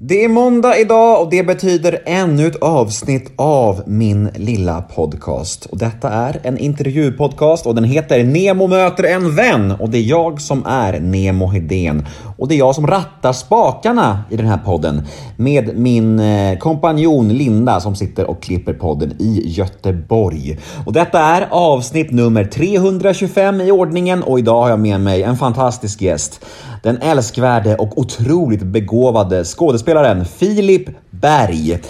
Det 0.00 0.24
är 0.24 0.28
måndag 0.28 0.78
idag 0.78 1.22
och 1.22 1.30
det 1.30 1.42
betyder 1.42 2.02
ännu 2.06 2.46
ett 2.46 2.56
avsnitt 2.56 3.32
av 3.36 3.82
min 3.86 4.30
lilla 4.34 4.82
podcast. 4.82 5.66
Och 5.66 5.78
detta 5.78 6.10
är 6.10 6.40
en 6.42 6.58
intervjupodcast 6.58 7.66
och 7.66 7.74
den 7.74 7.84
heter 7.84 8.24
Nemo 8.24 8.66
möter 8.66 9.04
en 9.04 9.36
vän 9.36 9.72
och 9.72 9.90
det 9.90 9.98
är 9.98 10.02
jag 10.02 10.40
som 10.40 10.66
är 10.66 11.00
Nemo 11.00 11.46
Hedén. 11.46 12.06
Och 12.38 12.48
det 12.48 12.54
är 12.54 12.58
jag 12.58 12.74
som 12.74 12.86
rattar 12.86 13.32
spakarna 13.32 14.24
i 14.30 14.36
den 14.36 14.46
här 14.46 14.58
podden 14.58 15.02
med 15.36 15.78
min 15.78 16.20
eh, 16.20 16.58
kompanjon 16.58 17.28
Linda 17.28 17.80
som 17.80 17.94
sitter 17.94 18.30
och 18.30 18.42
klipper 18.42 18.72
podden 18.72 19.14
i 19.18 19.42
Göteborg. 19.46 20.58
Och 20.86 20.92
detta 20.92 21.20
är 21.20 21.48
avsnitt 21.50 22.10
nummer 22.10 22.44
325 22.44 23.60
i 23.60 23.70
ordningen 23.70 24.22
och 24.22 24.38
idag 24.38 24.62
har 24.62 24.70
jag 24.70 24.80
med 24.80 25.00
mig 25.00 25.22
en 25.22 25.36
fantastisk 25.36 26.02
gäst. 26.02 26.44
Den 26.82 27.02
älskvärde 27.02 27.76
och 27.76 27.98
otroligt 27.98 28.62
begåvade 28.62 29.44
skådespelaren 29.44 30.24
Filip 30.24 30.88
Berg. 31.10 31.80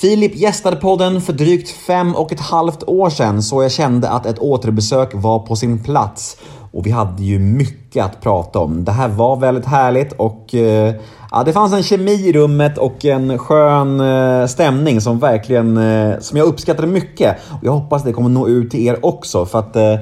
Filip 0.00 0.36
gästade 0.36 0.76
podden 0.76 1.20
för 1.20 1.32
drygt 1.32 1.70
fem 1.70 2.14
och 2.14 2.32
ett 2.32 2.40
halvt 2.40 2.82
år 2.82 3.10
sedan 3.10 3.42
så 3.42 3.62
jag 3.62 3.72
kände 3.72 4.08
att 4.10 4.26
ett 4.26 4.38
återbesök 4.38 5.10
var 5.14 5.38
på 5.38 5.56
sin 5.56 5.82
plats. 5.82 6.36
Och 6.72 6.86
vi 6.86 6.90
hade 6.90 7.22
ju 7.22 7.38
mycket 7.38 8.04
att 8.04 8.20
prata 8.20 8.58
om. 8.58 8.84
Det 8.84 8.92
här 8.92 9.08
var 9.08 9.36
väldigt 9.36 9.66
härligt 9.66 10.12
och 10.12 10.54
eh, 10.54 10.94
ja, 11.30 11.42
det 11.44 11.52
fanns 11.52 11.72
en 11.72 11.82
kemi 11.82 12.12
i 12.12 12.32
rummet 12.32 12.78
och 12.78 13.04
en 13.04 13.38
skön 13.38 14.00
eh, 14.00 14.46
stämning 14.46 15.00
som 15.00 15.18
verkligen 15.18 15.76
eh, 15.76 16.18
som 16.20 16.38
jag 16.38 16.46
uppskattade 16.46 16.88
mycket. 16.88 17.36
Och 17.50 17.64
jag 17.64 17.72
hoppas 17.72 18.04
det 18.04 18.12
kommer 18.12 18.28
nå 18.28 18.48
ut 18.48 18.70
till 18.70 18.86
er 18.86 19.06
också 19.06 19.46
för 19.46 19.58
att 19.58 19.76
eh, 19.76 19.96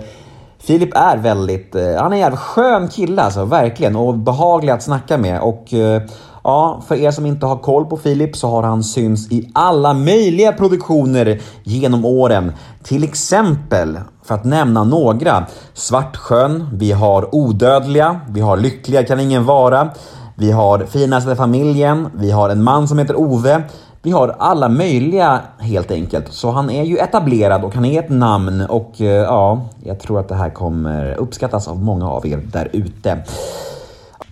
Filip 0.58 0.96
är 0.96 1.16
väldigt, 1.16 1.74
eh, 1.74 1.94
han 1.96 2.12
är 2.12 2.16
en 2.16 2.18
jävligt 2.18 2.40
skön 2.40 2.88
kille 2.88 3.22
alltså, 3.22 3.44
verkligen. 3.44 3.96
Och 3.96 4.14
behaglig 4.14 4.72
att 4.72 4.82
snacka 4.82 5.18
med. 5.18 5.40
Och 5.40 5.74
eh, 5.74 6.02
ja, 6.48 6.80
för 6.88 6.94
er 6.94 7.10
som 7.10 7.26
inte 7.26 7.46
har 7.46 7.56
koll 7.56 7.84
på 7.86 7.96
Filip 7.96 8.36
så 8.36 8.48
har 8.48 8.62
han 8.62 8.84
syns 8.84 9.32
i 9.32 9.50
alla 9.52 9.94
möjliga 9.94 10.52
produktioner 10.52 11.40
genom 11.62 12.04
åren. 12.04 12.52
Till 12.82 13.04
exempel, 13.04 13.98
för 14.24 14.34
att 14.34 14.44
nämna 14.44 14.84
några, 14.84 15.46
Svartsjön, 15.74 16.68
vi 16.72 16.92
har 16.92 17.34
Odödliga, 17.34 18.20
vi 18.28 18.40
har 18.40 18.56
Lyckliga 18.56 19.04
kan 19.04 19.20
ingen 19.20 19.44
vara, 19.44 19.88
vi 20.34 20.50
har 20.50 20.78
Finaste 20.78 21.36
familjen, 21.36 22.08
vi 22.14 22.30
har 22.30 22.50
En 22.50 22.62
man 22.62 22.88
som 22.88 22.98
heter 22.98 23.20
Ove, 23.20 23.62
vi 24.02 24.10
har 24.10 24.36
alla 24.38 24.68
möjliga 24.68 25.40
helt 25.58 25.90
enkelt. 25.90 26.32
Så 26.32 26.50
han 26.50 26.70
är 26.70 26.84
ju 26.84 26.98
etablerad 26.98 27.64
och 27.64 27.74
han 27.74 27.84
är 27.84 27.98
ett 27.98 28.10
namn 28.10 28.60
och 28.60 29.00
eh, 29.00 29.06
ja, 29.06 29.60
jag 29.84 30.00
tror 30.00 30.20
att 30.20 30.28
det 30.28 30.34
här 30.34 30.50
kommer 30.50 31.14
uppskattas 31.14 31.68
av 31.68 31.82
många 31.82 32.10
av 32.10 32.26
er 32.26 32.40
där 32.52 32.68
ute. 32.72 33.18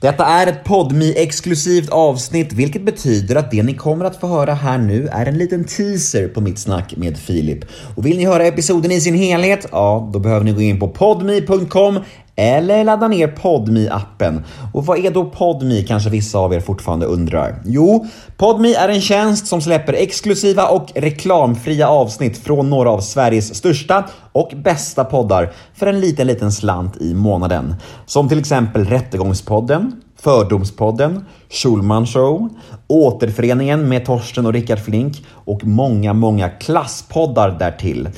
Detta 0.00 0.26
är 0.26 0.46
ett 0.46 0.64
podmi 0.64 1.14
exklusivt 1.16 1.90
avsnitt, 1.90 2.52
vilket 2.52 2.82
betyder 2.82 3.36
att 3.36 3.50
det 3.50 3.62
ni 3.62 3.74
kommer 3.74 4.04
att 4.04 4.20
få 4.20 4.26
höra 4.26 4.54
här 4.54 4.78
nu 4.78 5.08
är 5.12 5.26
en 5.26 5.38
liten 5.38 5.64
teaser 5.64 6.28
på 6.28 6.40
mitt 6.40 6.58
snack 6.58 6.94
med 6.96 7.18
Filip. 7.18 7.64
Och 7.96 8.06
vill 8.06 8.16
ni 8.16 8.24
höra 8.24 8.46
episoden 8.46 8.92
i 8.92 9.00
sin 9.00 9.14
helhet? 9.14 9.66
Ja, 9.72 10.10
då 10.12 10.18
behöver 10.18 10.44
ni 10.44 10.52
gå 10.52 10.60
in 10.60 10.80
på 10.80 10.88
podmi.com 10.88 11.98
eller 12.36 12.84
ladda 12.84 13.08
ner 13.08 13.28
podmi 13.28 13.88
appen 13.88 14.44
Och 14.72 14.86
vad 14.86 14.98
är 14.98 15.10
då 15.10 15.24
Podmi 15.24 15.84
kanske 15.88 16.10
vissa 16.10 16.38
av 16.38 16.54
er 16.54 16.60
fortfarande 16.60 17.06
undrar? 17.06 17.62
Jo, 17.64 18.06
Podmi 18.36 18.74
är 18.74 18.88
en 18.88 19.00
tjänst 19.00 19.46
som 19.46 19.60
släpper 19.60 19.92
exklusiva 19.92 20.66
och 20.66 20.92
reklamfria 20.94 21.88
avsnitt 21.88 22.38
från 22.38 22.70
några 22.70 22.90
av 22.90 23.00
Sveriges 23.00 23.54
största 23.54 24.04
och 24.32 24.52
bästa 24.56 25.04
poddar 25.04 25.52
för 25.74 25.86
en 25.86 26.00
liten, 26.00 26.26
liten 26.26 26.52
slant 26.52 26.96
i 27.00 27.14
månaden. 27.14 27.74
Som 28.06 28.28
till 28.28 28.38
exempel 28.38 28.84
Rättegångspodden, 28.84 29.92
Fördomspodden, 30.16 31.24
Schulman 31.50 32.06
Show, 32.06 32.48
Återföreningen 32.86 33.88
med 33.88 34.04
Torsten 34.04 34.46
och 34.46 34.52
Rickard 34.52 34.78
Flink 34.78 35.24
och 35.28 35.64
många, 35.64 36.12
många 36.12 36.48
klasspoddar 36.48 37.56
därtill. 37.58 38.08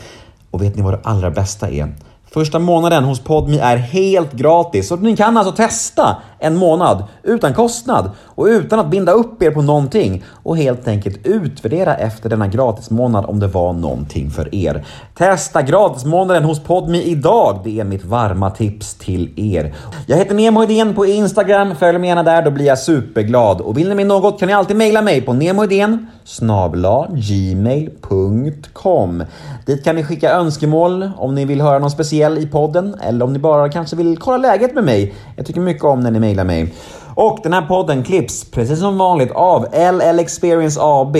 Och 0.50 0.62
vet 0.62 0.77
ni 0.77 0.83
vad 0.83 0.92
det 0.92 1.00
allra 1.02 1.30
bästa 1.30 1.70
är? 1.70 1.94
Första 2.30 2.58
månaden 2.58 3.05
hos 3.05 3.20
Podmi 3.20 3.58
är 3.58 3.77
helt 3.77 4.33
gratis, 4.33 4.89
så 4.89 4.96
ni 4.96 5.16
kan 5.16 5.36
alltså 5.36 5.52
testa 5.52 6.16
en 6.38 6.56
månad 6.56 7.04
utan 7.22 7.54
kostnad 7.54 8.10
och 8.24 8.44
utan 8.44 8.78
att 8.78 8.90
binda 8.90 9.12
upp 9.12 9.42
er 9.42 9.50
på 9.50 9.62
någonting 9.62 10.24
och 10.42 10.56
helt 10.56 10.88
enkelt 10.88 11.26
utvärdera 11.26 11.96
efter 11.96 12.28
denna 12.28 12.48
gratismånad 12.48 13.24
om 13.24 13.40
det 13.40 13.46
var 13.46 13.72
någonting 13.72 14.30
för 14.30 14.54
er. 14.54 14.84
Testa 15.14 15.62
gratismånaden 15.62 16.44
hos 16.44 16.60
Podmi 16.60 17.02
idag. 17.02 17.60
Det 17.64 17.80
är 17.80 17.84
mitt 17.84 18.04
varma 18.04 18.50
tips 18.50 18.94
till 18.94 19.54
er. 19.54 19.74
Jag 20.06 20.16
heter 20.16 20.34
Nemo 20.34 20.62
Idén 20.62 20.94
på 20.94 21.06
Instagram. 21.06 21.76
Följ 21.76 21.98
mig 21.98 22.08
gärna 22.08 22.22
där, 22.22 22.42
då 22.42 22.50
blir 22.50 22.66
jag 22.66 22.78
superglad. 22.78 23.60
Och 23.60 23.78
vill 23.78 23.88
ni 23.88 23.94
mig 23.94 24.05
något 24.05 24.38
kan 24.38 24.46
ni 24.46 24.52
alltid 24.52 24.76
mejla 24.76 25.02
mig 25.02 25.20
på 25.20 25.32
nemoidén 25.32 26.06
gmail.com. 27.14 29.24
Dit 29.66 29.84
kan 29.84 29.96
ni 29.96 30.05
skicka 30.05 30.32
önskemål 30.32 31.10
om 31.16 31.34
ni 31.34 31.44
vill 31.44 31.60
höra 31.60 31.78
någon 31.78 31.90
speciell 31.90 32.38
i 32.38 32.46
podden 32.46 32.94
eller 33.00 33.24
om 33.24 33.32
ni 33.32 33.38
bara 33.38 33.68
kanske 33.68 33.96
vill 33.96 34.16
kolla 34.16 34.36
läget 34.36 34.74
med 34.74 34.84
mig. 34.84 35.14
Jag 35.36 35.46
tycker 35.46 35.60
mycket 35.60 35.84
om 35.84 36.00
när 36.00 36.10
ni 36.10 36.20
mejla 36.28 36.44
mig. 36.44 36.74
Och 37.14 37.39
den 37.42 37.52
här 37.52 37.62
podden 37.62 38.02
klipps 38.02 38.50
precis 38.50 38.78
som 38.78 38.98
vanligt 38.98 39.33
av 39.33 39.66
LL 39.72 40.18
Experience 40.18 40.80
AB 40.83 41.16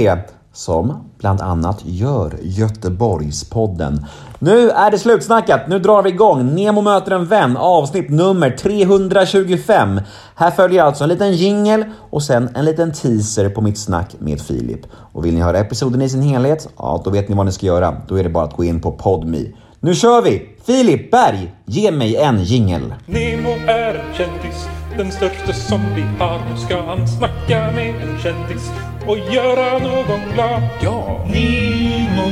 som 0.52 1.08
bland 1.19 1.41
annat 1.41 1.80
gör 1.84 2.32
Göteborgspodden. 2.42 4.06
Nu 4.38 4.70
är 4.70 4.91
det 4.91 4.98
slutsnackat, 4.98 5.68
nu 5.68 5.78
drar 5.78 6.02
vi 6.02 6.10
igång 6.10 6.54
Nemo 6.54 6.80
möter 6.80 7.12
en 7.12 7.26
vän 7.26 7.56
avsnitt 7.56 8.10
nummer 8.10 8.50
325. 8.50 10.00
Här 10.34 10.50
följer 10.50 10.82
alltså 10.82 11.04
en 11.04 11.10
liten 11.10 11.32
jingel 11.32 11.84
och 12.10 12.22
sen 12.22 12.50
en 12.54 12.64
liten 12.64 12.92
teaser 12.92 13.48
på 13.48 13.60
mitt 13.60 13.78
snack 13.78 14.14
med 14.18 14.41
Filip. 14.41 14.80
Och 15.12 15.24
vill 15.24 15.34
ni 15.34 15.41
höra 15.41 15.58
episoden 15.58 16.02
i 16.02 16.08
sin 16.08 16.22
helhet? 16.22 16.68
Ja, 16.78 17.02
då 17.04 17.10
vet 17.10 17.28
ni 17.28 17.34
vad 17.34 17.47
ni 17.47 17.52
ska 17.52 17.66
göra. 17.66 17.97
Då 18.08 18.18
är 18.18 18.22
det 18.22 18.28
bara 18.28 18.44
att 18.44 18.56
gå 18.56 18.64
in 18.64 18.80
på 18.80 18.92
Podme. 18.92 19.44
Nu 19.80 19.94
kör 19.94 20.22
vi! 20.22 20.48
Filip 20.66 21.10
Berg, 21.10 21.54
ge 21.64 21.91
mig 21.91 22.16
en 22.16 22.44
jingel. 22.44 22.94
Nemo 23.06 23.50
är 23.66 23.94
en 23.94 24.14
kändis, 24.14 24.68
den 24.98 25.12
största 25.12 25.53
som 25.53 25.81
vi 25.94 26.03
har. 26.03 26.50
Nu 26.50 26.56
ska 26.56 26.82
han 26.82 27.09
snacka 27.09 27.72
med 27.72 27.94
en 28.03 28.19
kändis 28.19 28.70
och 29.06 29.19
göra 29.19 29.78
någon 29.78 30.20
glad. 30.34 30.62
Ja! 30.82 31.26
Nemo, 31.26 32.31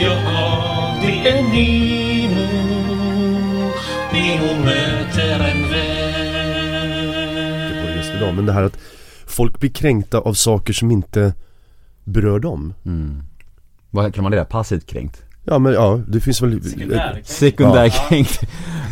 ja 0.00 0.96
det 1.02 1.28
är 1.28 1.42
Nemo. 1.42 2.46
Nemo 4.12 4.64
möter 4.64 5.40
en 5.40 5.70
vän. 5.70 6.14
på 7.84 7.90
just 7.96 8.14
idag. 8.14 8.34
Men 8.34 8.46
det 8.46 8.52
här 8.52 8.62
att 8.62 8.78
folk 9.26 9.60
blir 9.60 9.70
kränkta 9.70 10.18
av 10.18 10.34
saker 10.34 10.72
som 10.72 10.90
inte 10.90 11.34
berör 12.04 12.38
dem. 12.38 12.74
Vad 13.90 14.14
kan 14.14 14.22
man 14.22 14.32
det? 14.32 14.44
Passivt 14.44 14.86
kränkt? 14.86 15.29
Ja 15.44 15.58
men 15.58 15.72
ja, 15.72 16.00
det 16.08 16.20
finns 16.20 16.42
väl 16.42 16.60
Sekundärkränkt. 17.24 18.40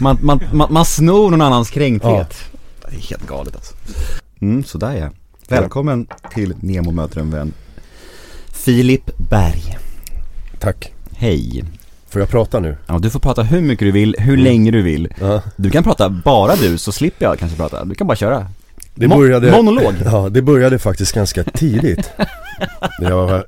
Man, 0.00 0.18
man, 0.22 0.40
man, 0.52 0.72
man 0.72 0.84
snor 0.84 1.30
någon 1.30 1.40
annans 1.40 1.70
kränkthet. 1.70 2.34
Det 2.80 2.96
är 2.96 3.00
helt 3.00 3.26
galet 3.26 3.56
alltså. 3.56 3.74
Mm, 4.40 4.64
sådär 4.64 4.92
ja. 4.92 5.10
Välkommen 5.48 6.06
till 6.34 6.54
Nemo 6.60 6.90
möter 6.90 7.20
en 7.20 7.30
vän. 7.30 7.52
Filip 8.52 9.10
Berg. 9.30 9.78
Tack. 10.58 10.92
Hej. 11.16 11.64
Får 12.08 12.22
jag 12.22 12.28
prata 12.28 12.60
nu? 12.60 12.76
Ja, 12.86 12.98
du 12.98 13.10
får 13.10 13.20
prata 13.20 13.42
hur 13.42 13.60
mycket 13.60 13.86
du 13.86 13.92
vill, 13.92 14.14
hur 14.18 14.36
länge 14.36 14.70
du 14.70 14.82
vill. 14.82 15.08
Ja. 15.20 15.42
Du 15.56 15.70
kan 15.70 15.84
prata 15.84 16.08
bara 16.08 16.56
du, 16.56 16.78
så 16.78 16.92
slipper 16.92 17.24
jag 17.24 17.38
kanske 17.38 17.56
prata. 17.56 17.84
Du 17.84 17.94
kan 17.94 18.06
bara 18.06 18.16
köra. 18.16 18.46
Det 18.94 19.08
började, 19.08 19.50
monolog. 19.50 19.94
Ja, 20.04 20.28
det 20.28 20.42
började 20.42 20.78
faktiskt 20.78 21.12
ganska 21.12 21.44
tidigt. 21.44 22.10
var, 23.00 23.44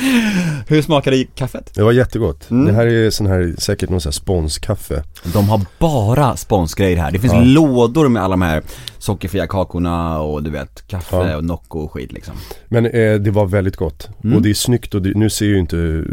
Hur 0.68 0.82
smakar 0.82 1.24
kaffet? 1.34 1.70
det 1.74 1.82
var 1.82 1.92
jättegott. 1.92 2.50
Mm. 2.50 2.66
Det 2.66 2.72
här 2.72 2.86
är 2.86 3.10
sån 3.10 3.26
här, 3.26 3.54
säkert 3.58 3.90
någon 3.90 4.00
sån 4.00 4.10
här 4.10 4.12
sponskaffe. 4.12 5.04
De 5.32 5.48
har 5.48 5.60
bara 5.78 6.36
sponsgrejer 6.36 6.96
här. 6.96 7.10
Det 7.12 7.18
finns 7.18 7.32
Ja. 7.32 7.40
lådor 7.44 8.08
med 8.08 8.22
alla 8.22 8.32
de 8.32 8.42
här 8.42 8.62
sockerfria 8.98 9.46
kakorna 9.46 10.20
och 10.20 10.42
du 10.42 10.50
vet, 10.50 10.86
kaffe 10.88 11.16
Ja. 11.16 11.36
och 11.36 11.44
Nocco 11.44 11.78
och 11.78 11.92
skit 11.92 12.12
liksom. 12.12 12.34
Men 12.68 12.86
eh, 12.86 13.14
det 13.14 13.30
var 13.30 13.46
väldigt 13.46 13.76
gott. 13.76 14.08
Mm. 14.24 14.36
Och 14.36 14.42
det 14.42 14.50
är 14.50 14.54
snyggt 14.54 14.94
och 14.94 15.02
nu 15.02 15.30
ser 15.30 15.46
ju 15.46 15.58
inte 15.58 15.76
uh, 15.76 16.04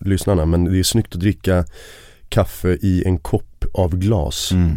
lyssnarna 0.00 0.46
men 0.46 0.64
det 0.64 0.78
är 0.78 0.82
snyggt 0.82 1.14
att 1.14 1.20
dricka 1.20 1.64
kaffe 2.28 2.68
i 2.82 3.02
en 3.06 3.18
kopp 3.18 3.64
av 3.74 3.96
glas. 3.96 4.52
Mm. 4.52 4.76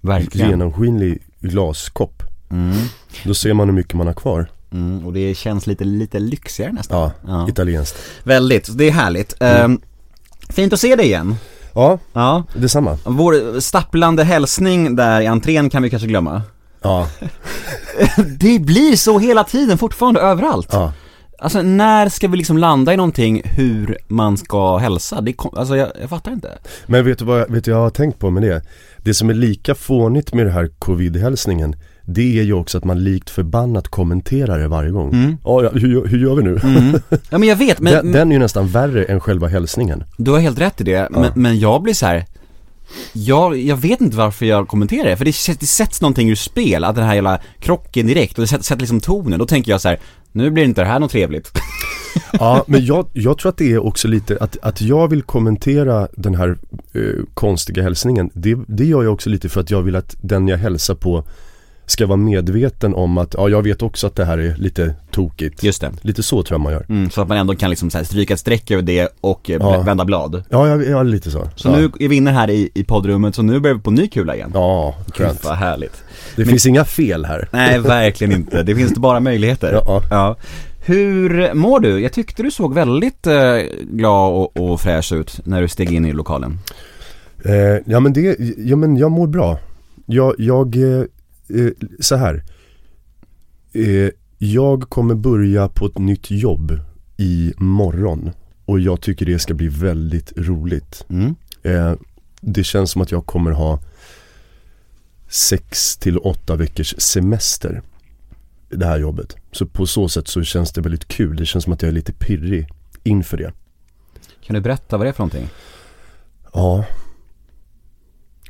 Verkligen. 0.00 0.50
Genomskinlig 0.50 1.22
glaskopp. 1.40 2.22
Mm. 2.50 2.76
Då 3.24 3.34
ser 3.34 3.54
man 3.54 3.68
hur 3.68 3.74
mycket 3.74 3.94
man 3.94 4.06
har 4.06 4.14
kvar. 4.14 4.50
Mm. 4.74 5.06
Och 5.06 5.12
det 5.12 5.34
känns 5.34 5.66
lite, 5.66 5.84
lite 5.84 6.18
lyxigare 6.18 6.72
nästan. 6.72 6.98
Ja, 7.00 7.12
Ja. 7.26 7.48
italienskt. 7.48 7.96
Väldigt, 8.24 8.66
så 8.66 8.72
det 8.72 8.84
är 8.84 8.90
härligt. 8.92 9.34
Ehm, 9.40 9.80
fint 10.48 10.72
att 10.72 10.80
se 10.80 10.96
dig 10.96 11.06
igen. 11.06 11.34
Ja, 11.74 11.98
Ja. 12.12 12.44
detsamma. 12.54 12.98
Vår 13.04 13.60
stapplande 13.60 14.24
hälsning 14.24 14.96
där 14.96 15.20
i 15.20 15.26
entrén 15.26 15.70
kan 15.70 15.82
vi 15.82 15.90
kanske 15.90 16.08
glömma. 16.08 16.42
Ja, 16.82 17.08
Det 18.40 18.58
blir 18.58 18.96
så 18.96 19.18
hela 19.18 19.44
tiden 19.44 19.78
fortfarande 19.78 20.20
överallt. 20.20 20.68
ja. 20.72 20.92
Alltså 21.38 21.62
när 21.62 22.08
ska 22.08 22.28
vi 22.28 22.36
liksom 22.36 22.58
landa 22.58 22.94
i 22.94 22.96
någonting 22.96 23.42
hur 23.44 23.98
man 24.08 24.36
ska 24.36 24.76
hälsa? 24.76 25.20
Det 25.20 25.32
kom, 25.32 25.50
alltså 25.56 25.76
jag, 25.76 25.88
jag 26.00 26.10
fattar 26.10 26.32
inte. 26.32 26.58
Men 26.86 27.04
vet 27.04 27.18
du 27.18 27.24
vad 27.24 27.50
vet 27.50 27.64
du, 27.64 27.70
jag 27.70 27.78
har 27.78 27.90
tänkt 27.90 28.18
på 28.18 28.30
med 28.30 28.42
det? 28.42 28.62
Det 28.98 29.14
som 29.14 29.30
är 29.30 29.34
lika 29.34 29.74
fånigt 29.74 30.34
med 30.34 30.46
det 30.46 30.52
här 30.52 30.66
covid-hälsningen 30.78 31.76
Det 32.04 32.38
är 32.38 32.42
ju 32.42 32.52
också 32.52 32.78
att 32.78 32.84
man 32.84 33.04
likt 33.04 33.30
förbannat 33.30 33.88
kommenterar 33.88 34.58
det 34.58 34.68
varje 34.68 34.90
gång. 34.90 35.12
Mm. 35.12 35.36
Ja, 35.44 35.62
ja 35.62 35.70
hur, 35.72 36.06
hur 36.06 36.18
gör 36.18 36.34
vi 36.34 36.42
nu? 36.42 36.60
Mm. 36.62 37.00
Ja 37.30 37.38
men 37.38 37.48
jag 37.48 37.56
vet, 37.56 37.80
men, 37.80 37.92
den, 37.92 38.12
den 38.12 38.28
är 38.30 38.32
ju 38.32 38.38
nästan 38.38 38.68
värre 38.68 39.04
än 39.04 39.20
själva 39.20 39.48
hälsningen. 39.48 40.04
Du 40.16 40.30
har 40.30 40.38
helt 40.38 40.60
rätt 40.60 40.80
i 40.80 40.84
det, 40.84 41.08
men, 41.10 41.32
men 41.34 41.58
jag 41.58 41.82
blir 41.82 41.94
så 41.94 42.06
här. 42.06 42.24
Jag, 43.12 43.56
jag 43.56 43.76
vet 43.76 44.00
inte 44.00 44.16
varför 44.16 44.46
jag 44.46 44.68
kommenterar 44.68 45.08
det, 45.08 45.16
för 45.16 45.24
det, 45.24 45.60
det 45.60 45.66
sätts 45.66 46.00
någonting 46.00 46.30
ur 46.30 46.34
spel, 46.34 46.84
att 46.84 46.94
den 46.94 47.04
här 47.04 47.14
hela 47.14 47.40
krocken 47.60 48.06
direkt, 48.06 48.38
och 48.38 48.42
det 48.42 48.48
sätter, 48.48 48.64
sätter 48.64 48.80
liksom 48.80 49.00
tonen, 49.00 49.38
då 49.38 49.46
tänker 49.46 49.72
jag 49.72 49.80
så 49.80 49.88
här. 49.88 49.98
nu 50.32 50.50
blir 50.50 50.64
inte 50.64 50.80
det 50.80 50.88
här 50.88 50.98
något 50.98 51.10
trevligt. 51.10 51.52
Ja, 52.32 52.64
men 52.66 52.86
jag, 52.86 53.06
jag 53.12 53.38
tror 53.38 53.50
att 53.50 53.56
det 53.56 53.72
är 53.72 53.86
också 53.86 54.08
lite 54.08 54.38
att, 54.40 54.56
att 54.62 54.80
jag 54.80 55.08
vill 55.08 55.22
kommentera 55.22 56.08
den 56.16 56.34
här 56.34 56.58
eh, 56.92 57.24
konstiga 57.34 57.82
hälsningen. 57.82 58.30
Det, 58.34 58.58
det 58.68 58.84
gör 58.84 59.02
jag 59.02 59.12
också 59.12 59.30
lite 59.30 59.48
för 59.48 59.60
att 59.60 59.70
jag 59.70 59.82
vill 59.82 59.96
att 59.96 60.16
den 60.20 60.48
jag 60.48 60.58
hälsar 60.58 60.94
på 60.94 61.24
ska 61.86 62.06
vara 62.06 62.16
medveten 62.16 62.94
om 62.94 63.18
att, 63.18 63.34
ja 63.38 63.48
jag 63.48 63.62
vet 63.62 63.82
också 63.82 64.06
att 64.06 64.16
det 64.16 64.24
här 64.24 64.38
är 64.38 64.54
lite 64.56 64.94
tokigt. 65.10 65.62
Just 65.62 65.80
det. 65.80 65.92
Lite 66.00 66.22
så 66.22 66.42
tror 66.42 66.54
jag 66.54 66.60
man 66.60 66.72
gör. 66.72 66.86
Mm, 66.88 67.10
så 67.10 67.22
att 67.22 67.28
man 67.28 67.38
ändå 67.38 67.54
kan 67.54 67.70
liksom 67.70 67.90
så 67.90 67.98
här 67.98 68.04
stryka 68.04 68.34
ett 68.34 68.40
streck 68.40 68.70
över 68.70 68.82
det 68.82 69.08
och 69.20 69.50
eh, 69.50 69.56
Ja. 69.60 69.82
vända 69.82 70.04
blad. 70.04 70.42
Ja, 70.48 70.68
jag 70.68 71.00
är 71.00 71.04
lite 71.04 71.30
så. 71.30 71.48
Så 71.56 71.68
ja. 71.68 71.76
nu 71.76 71.90
är 72.00 72.08
vi 72.08 72.16
inne 72.16 72.30
här 72.30 72.50
i, 72.50 72.70
i 72.74 72.84
poddrummet, 72.84 73.34
så 73.34 73.42
nu 73.42 73.60
börjar 73.60 73.74
vi 73.76 73.82
på 73.82 73.90
ny 73.90 74.08
kula 74.08 74.34
igen. 74.34 74.50
Ja, 74.54 74.94
skönt. 75.14 75.44
vad 75.44 75.54
härligt. 75.56 76.02
Det 76.36 76.44
finns 76.44 76.66
inga 76.66 76.84
fel 76.84 77.24
här. 77.24 77.48
Nej, 77.50 77.78
verkligen 77.78 78.32
inte. 78.32 78.62
Det 78.62 78.74
finns 78.74 78.94
bara 78.94 79.20
möjligheter. 79.20 79.72
Ja. 79.72 80.02
ja. 80.10 80.36
Hur 80.86 81.54
mår 81.54 81.80
du? 81.80 82.00
Jag 82.00 82.12
tyckte 82.12 82.42
du 82.42 82.50
såg 82.50 82.74
väldigt 82.74 83.26
eh, 83.26 83.34
glad 83.82 84.32
och, 84.32 84.56
och 84.60 84.80
fräsch 84.80 85.12
ut 85.12 85.40
när 85.44 85.62
du 85.62 85.68
steg 85.68 85.92
in 85.92 86.04
i 86.04 86.12
lokalen. 86.12 86.58
Eh, 87.44 87.82
ja 87.86 88.00
men 88.00 88.12
det, 88.12 88.36
ja 88.58 88.76
men 88.76 88.96
jag 88.96 89.10
mår 89.10 89.26
bra. 89.26 89.58
Jag, 90.06 90.34
jag, 90.38 90.76
eh, 91.48 91.70
så 92.00 92.16
här. 92.16 92.44
Eh, 93.72 94.10
jag 94.38 94.82
kommer 94.82 95.14
börja 95.14 95.68
på 95.68 95.86
ett 95.86 95.98
nytt 95.98 96.30
jobb 96.30 96.80
i 97.16 97.52
morgon. 97.56 98.30
Och 98.64 98.80
jag 98.80 99.00
tycker 99.00 99.26
det 99.26 99.38
ska 99.38 99.54
bli 99.54 99.68
väldigt 99.68 100.32
roligt. 100.36 101.06
Mm. 101.08 101.34
Eh, 101.62 101.94
det 102.40 102.64
känns 102.64 102.90
som 102.90 103.02
att 103.02 103.10
jag 103.10 103.26
kommer 103.26 103.50
ha 103.50 103.80
sex 105.28 105.96
till 105.96 106.18
åtta 106.18 106.56
veckors 106.56 106.94
semester. 106.98 107.82
Det 108.68 108.86
här 108.86 108.98
jobbet. 108.98 109.36
Så 109.52 109.66
på 109.66 109.86
så 109.86 110.08
sätt 110.08 110.28
så 110.28 110.42
känns 110.42 110.72
det 110.72 110.80
väldigt 110.80 111.08
kul. 111.08 111.36
Det 111.36 111.46
känns 111.46 111.64
som 111.64 111.72
att 111.72 111.82
jag 111.82 111.88
är 111.88 111.92
lite 111.92 112.12
pirrig 112.12 112.68
inför 113.02 113.36
det. 113.36 113.52
Kan 114.40 114.54
du 114.54 114.60
berätta 114.60 114.96
vad 114.96 115.06
det 115.06 115.08
är 115.08 115.12
för 115.12 115.22
någonting? 115.22 115.48
Ja. 116.52 116.84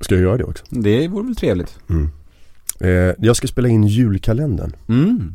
Ska 0.00 0.14
jag 0.14 0.23
göra 0.23 0.37
det 0.37 0.44
också? 0.44 0.64
Det 0.70 1.08
vore 1.08 1.25
väl 1.25 1.37
trevligt? 1.37 1.79
Eh, 2.80 3.12
jag 3.18 3.36
ska 3.36 3.46
spela 3.46 3.68
in 3.68 3.86
julkalendern. 3.86 4.72
Mm. 4.88 5.34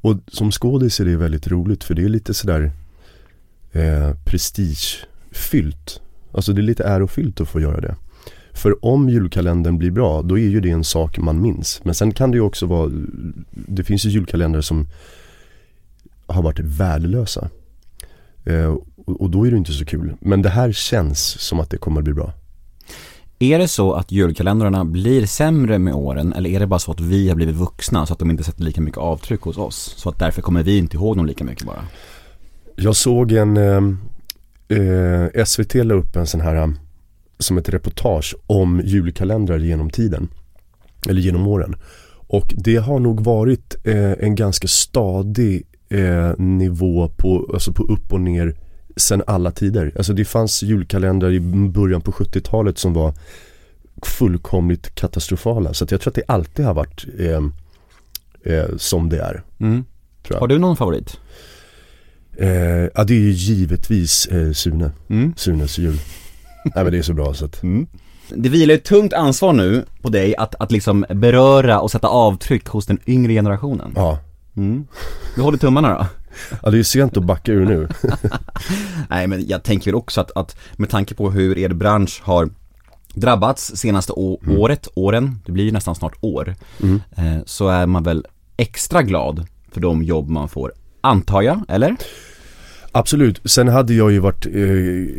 Och 0.00 0.16
som 0.26 0.52
skådis 0.52 1.00
är 1.00 1.04
det 1.04 1.16
väldigt 1.16 1.48
roligt 1.48 1.84
för 1.84 1.94
det 1.94 2.04
är 2.04 2.08
lite 2.08 2.34
sådär 2.34 2.72
eh, 3.72 4.14
prestigefyllt. 4.24 6.00
Alltså 6.32 6.52
det 6.52 6.60
är 6.60 6.62
lite 6.62 6.84
ärofyllt 6.84 7.40
att 7.40 7.48
få 7.48 7.60
göra 7.60 7.80
det. 7.80 7.96
För 8.52 8.84
om 8.84 9.08
julkalendern 9.08 9.78
blir 9.78 9.90
bra, 9.90 10.22
då 10.22 10.38
är 10.38 10.48
ju 10.48 10.60
det 10.60 10.70
en 10.70 10.84
sak 10.84 11.18
man 11.18 11.42
minns. 11.42 11.80
Men 11.84 11.94
sen 11.94 12.12
kan 12.12 12.30
det 12.30 12.36
ju 12.36 12.40
också 12.40 12.66
vara, 12.66 12.90
det 13.50 13.84
finns 13.84 14.04
ju 14.04 14.10
julkalendrar 14.10 14.60
som 14.60 14.88
har 16.26 16.42
varit 16.42 16.58
värdelösa. 16.58 17.50
Eh, 18.44 18.76
och, 19.06 19.20
och 19.20 19.30
då 19.30 19.46
är 19.46 19.50
det 19.50 19.56
inte 19.56 19.72
så 19.72 19.84
kul. 19.84 20.14
Men 20.20 20.42
det 20.42 20.48
här 20.48 20.72
känns 20.72 21.20
som 21.20 21.60
att 21.60 21.70
det 21.70 21.76
kommer 21.76 22.00
att 22.00 22.04
bli 22.04 22.14
bra. 22.14 22.32
Är 23.42 23.58
det 23.58 23.68
så 23.68 23.92
att 23.92 24.12
julkalendrarna 24.12 24.84
blir 24.84 25.26
sämre 25.26 25.78
med 25.78 25.94
åren 25.94 26.32
eller 26.32 26.50
är 26.50 26.60
det 26.60 26.66
bara 26.66 26.78
så 26.78 26.92
att 26.92 27.00
vi 27.00 27.28
har 27.28 27.36
blivit 27.36 27.56
vuxna 27.56 28.06
så 28.06 28.12
att 28.12 28.18
de 28.18 28.30
inte 28.30 28.44
sätter 28.44 28.62
lika 28.62 28.80
mycket 28.80 28.98
avtryck 28.98 29.40
hos 29.40 29.58
oss? 29.58 29.94
Så 29.96 30.08
att 30.08 30.18
därför 30.18 30.42
kommer 30.42 30.62
vi 30.62 30.78
inte 30.78 30.96
ihåg 30.96 31.16
dem 31.16 31.26
lika 31.26 31.44
mycket 31.44 31.66
bara? 31.66 31.84
Jag 32.76 32.96
såg 32.96 33.32
en, 33.32 33.56
eh, 33.56 33.82
eh, 34.78 35.44
SVT 35.44 35.74
la 35.74 35.94
upp 35.94 36.16
en 36.16 36.26
sån 36.26 36.40
här, 36.40 36.56
eh, 36.56 36.68
som 37.38 37.58
ett 37.58 37.68
reportage 37.68 38.36
om 38.46 38.80
julkalendrar 38.84 39.58
genom 39.58 39.90
tiden. 39.90 40.28
Eller 41.08 41.20
genom 41.20 41.46
åren. 41.46 41.76
Och 42.10 42.54
det 42.56 42.76
har 42.76 42.98
nog 42.98 43.24
varit 43.24 43.76
eh, 43.84 44.12
en 44.12 44.34
ganska 44.34 44.68
stadig 44.68 45.62
eh, 45.88 46.38
nivå 46.38 47.08
på, 47.08 47.50
alltså 47.52 47.72
på 47.72 47.82
upp 47.82 48.12
och 48.12 48.20
ner 48.20 48.56
sen 48.96 49.22
alla 49.26 49.50
tider. 49.50 49.92
Alltså 49.96 50.12
det 50.12 50.24
fanns 50.24 50.62
julkalendrar 50.62 51.32
i 51.32 51.40
början 51.70 52.00
på 52.00 52.12
70-talet 52.12 52.78
som 52.78 52.92
var 52.92 53.14
fullkomligt 54.02 54.94
katastrofala. 54.94 55.74
Så 55.74 55.84
att 55.84 55.90
jag 55.90 56.00
tror 56.00 56.10
att 56.10 56.14
det 56.14 56.24
alltid 56.28 56.64
har 56.64 56.74
varit 56.74 57.06
eh, 57.18 57.42
eh, 58.54 58.76
som 58.76 59.08
det 59.08 59.18
är. 59.18 59.42
Mm. 59.60 59.84
Har 60.30 60.48
du 60.48 60.58
någon 60.58 60.76
favorit? 60.76 61.20
Eh, 62.36 62.48
ja 62.94 63.04
det 63.04 63.14
är 63.14 63.20
ju 63.20 63.30
givetvis 63.30 64.26
eh, 64.26 64.52
Sune. 64.52 64.90
Mm. 65.08 65.34
Sunes 65.36 65.78
jul. 65.78 65.98
Nej 66.64 66.84
men 66.84 66.92
det 66.92 66.98
är 66.98 67.02
så 67.02 67.14
bra 67.14 67.34
så 67.34 67.44
att. 67.44 67.62
Det 68.34 68.48
vilar 68.48 68.74
ett 68.74 68.84
tungt 68.84 69.12
ansvar 69.12 69.52
nu 69.52 69.84
på 70.02 70.08
dig 70.08 70.36
att, 70.36 70.54
att 70.54 70.72
liksom 70.72 71.06
beröra 71.08 71.80
och 71.80 71.90
sätta 71.90 72.08
avtryck 72.08 72.66
hos 72.66 72.86
den 72.86 72.98
yngre 73.06 73.32
generationen. 73.32 73.92
Ja. 73.96 74.18
Mm. 74.56 74.86
Du 75.34 75.42
håller 75.42 75.58
tummarna 75.58 75.98
då? 75.98 76.06
Ja 76.62 76.70
det 76.70 76.74
är 76.74 76.78
ju 76.78 76.84
sent 76.84 77.16
att 77.16 77.24
backa 77.24 77.52
ur 77.52 77.66
nu. 77.66 77.88
Nej 79.10 79.26
men 79.26 79.46
jag 79.48 79.62
tänker 79.62 79.84
väl 79.90 79.94
också 79.94 80.20
att, 80.20 80.30
att 80.36 80.56
med 80.76 80.90
tanke 80.90 81.14
på 81.14 81.30
hur 81.30 81.58
er 81.58 81.68
bransch 81.68 82.20
har 82.24 82.48
drabbats 83.14 83.72
senaste 83.76 84.12
å- 84.12 84.40
året, 84.48 84.88
åren, 84.94 85.40
det 85.46 85.52
blir 85.52 85.64
ju 85.64 85.72
nästan 85.72 85.94
snart 85.94 86.16
år, 86.20 86.54
Mm. 86.82 87.00
eh, 87.16 87.42
så 87.46 87.68
är 87.68 87.86
man 87.86 88.02
väl 88.02 88.26
extra 88.56 89.02
glad 89.02 89.46
för 89.72 89.80
de 89.80 90.02
jobb 90.02 90.28
man 90.28 90.48
får, 90.48 90.72
antar 91.00 91.42
jag, 91.42 91.62
eller? 91.68 91.96
Absolut. 92.92 93.40
Sen 93.44 93.68
hade 93.68 93.94
jag 93.94 94.12
ju 94.12 94.18
varit 94.18 94.46
eh, 94.46 95.14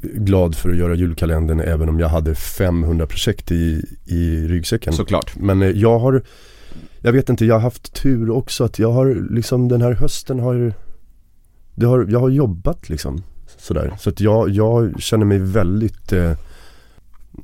glad 0.00 0.54
för 0.54 0.70
att 0.70 0.76
göra 0.76 0.94
julkalendern 0.94 1.60
även 1.60 1.88
om 1.88 2.00
jag 2.00 2.08
hade 2.08 2.34
500 2.34 3.06
projekt 3.06 3.52
i, 3.52 3.84
i 4.04 4.46
ryggsäcken. 4.48 4.92
Såklart. 4.92 5.36
Men 5.36 5.62
eh, 5.62 5.68
jag 5.68 5.98
har, 5.98 6.22
jag 7.00 7.12
vet 7.12 7.28
inte, 7.28 7.46
jag 7.46 7.54
har 7.54 7.60
haft 7.60 7.92
tur 7.92 8.30
också 8.30 8.64
att 8.64 8.78
jag 8.78 8.92
har 8.92 9.26
liksom 9.30 9.68
den 9.68 9.82
här 9.82 9.92
hösten 9.92 10.40
har, 10.40 10.72
det 11.74 11.86
har 11.86 12.06
jag 12.08 12.20
har 12.20 12.28
jobbat 12.28 12.88
liksom 12.88 13.22
sådär. 13.58 13.96
Så 13.98 14.10
att 14.10 14.20
jag, 14.20 14.50
jag 14.50 15.02
känner 15.02 15.24
mig 15.24 15.38
väldigt, 15.38 16.12
eh, 16.12 16.32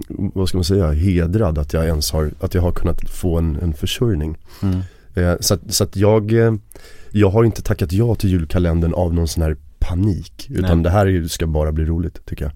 vad 0.09 0.49
ska 0.49 0.59
man 0.59 0.65
säga, 0.65 0.93
hedrad 0.93 1.59
att 1.59 1.73
jag 1.73 1.87
ens 1.87 2.11
har, 2.13 2.31
att 2.41 2.55
jag 2.55 2.63
har 2.63 2.73
kunnat 2.73 3.11
få 3.11 3.39
en, 3.39 3.59
en 3.63 3.75
försörjning. 3.75 4.37
Mm. 4.63 4.81
Eh, 5.15 5.37
så 5.41 5.55
att, 5.55 5.75
så 5.75 5.85
att 5.85 5.97
jag, 5.97 6.33
eh, 6.33 6.55
jag 7.11 7.31
har 7.31 7.45
inte 7.45 7.63
tackat 7.63 7.93
ja 7.93 8.15
till 8.15 8.31
julkalendern 8.31 8.95
av 8.95 9.15
någon 9.15 9.29
sån 9.29 9.43
här 9.43 9.57
panik. 9.79 10.47
Utan 10.51 10.77
Nej. 10.77 10.85
det 10.85 10.91
här 10.91 11.29
ska 11.29 11.47
bara 11.47 11.73
bli 11.73 11.85
roligt 11.85 12.27
tycker 12.27 12.45
jag. 12.45 12.53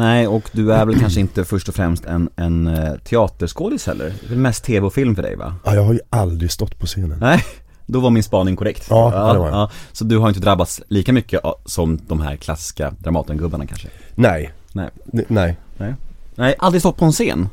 Nej, 0.00 0.26
och 0.28 0.50
du 0.52 0.72
är 0.72 0.86
väl 0.86 0.98
kanske 1.00 1.20
inte 1.20 1.44
först 1.44 1.68
och 1.68 1.74
främst 1.74 2.04
en, 2.04 2.28
en 2.36 2.66
eh, 2.66 2.94
teaterskådis 2.96 3.86
heller? 3.86 4.12
Det 4.28 4.34
är 4.34 4.38
mest 4.38 4.64
tv 4.64 4.86
och 4.86 4.94
film 4.94 5.14
för 5.16 5.22
dig 5.22 5.36
va? 5.36 5.54
Ja, 5.64 5.74
jag 5.74 5.82
har 5.84 5.92
ju 5.92 6.00
aldrig 6.10 6.50
stått 6.50 6.78
på 6.78 6.86
scenen. 6.86 7.18
Nej, 7.20 7.44
då 7.86 8.00
var 8.00 8.10
min 8.10 8.22
spaning 8.22 8.56
korrekt. 8.56 8.86
Ja, 8.90 9.12
ja, 9.14 9.32
det 9.32 9.38
var 9.38 9.50
den. 9.50 9.68
Så 9.92 10.04
du 10.04 10.18
har 10.18 10.28
inte 10.28 10.40
drabbats 10.40 10.82
lika 10.88 11.12
mycket 11.12 11.40
som 11.64 11.98
de 12.08 12.20
här 12.20 12.36
klassiska 12.36 12.94
Dramatengubbarna 12.98 13.66
kanske? 13.66 13.88
Nej, 14.14 14.52
Nej. 14.72 14.88
N- 15.12 15.24
nej. 15.28 15.56
Nej, 16.34 16.54
aldrig 16.58 16.82
stått 16.82 16.96
på 16.96 17.04
en 17.04 17.12
scen? 17.12 17.48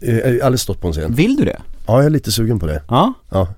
Eh, 0.00 0.16
Jag 0.18 0.32
har 0.40 0.46
aldrig 0.46 0.60
stått 0.60 0.80
på 0.80 0.86
en 0.86 0.92
scen. 0.92 1.14
Vill 1.14 1.36
du 1.36 1.44
det? 1.44 1.60
Ja, 1.86 1.96
jag 1.96 2.04
är 2.06 2.10
lite 2.10 2.32
sugen 2.32 2.58
på 2.60 2.66
det. 2.66 2.82
Ja? 2.88 3.12
Ja. 3.30 3.48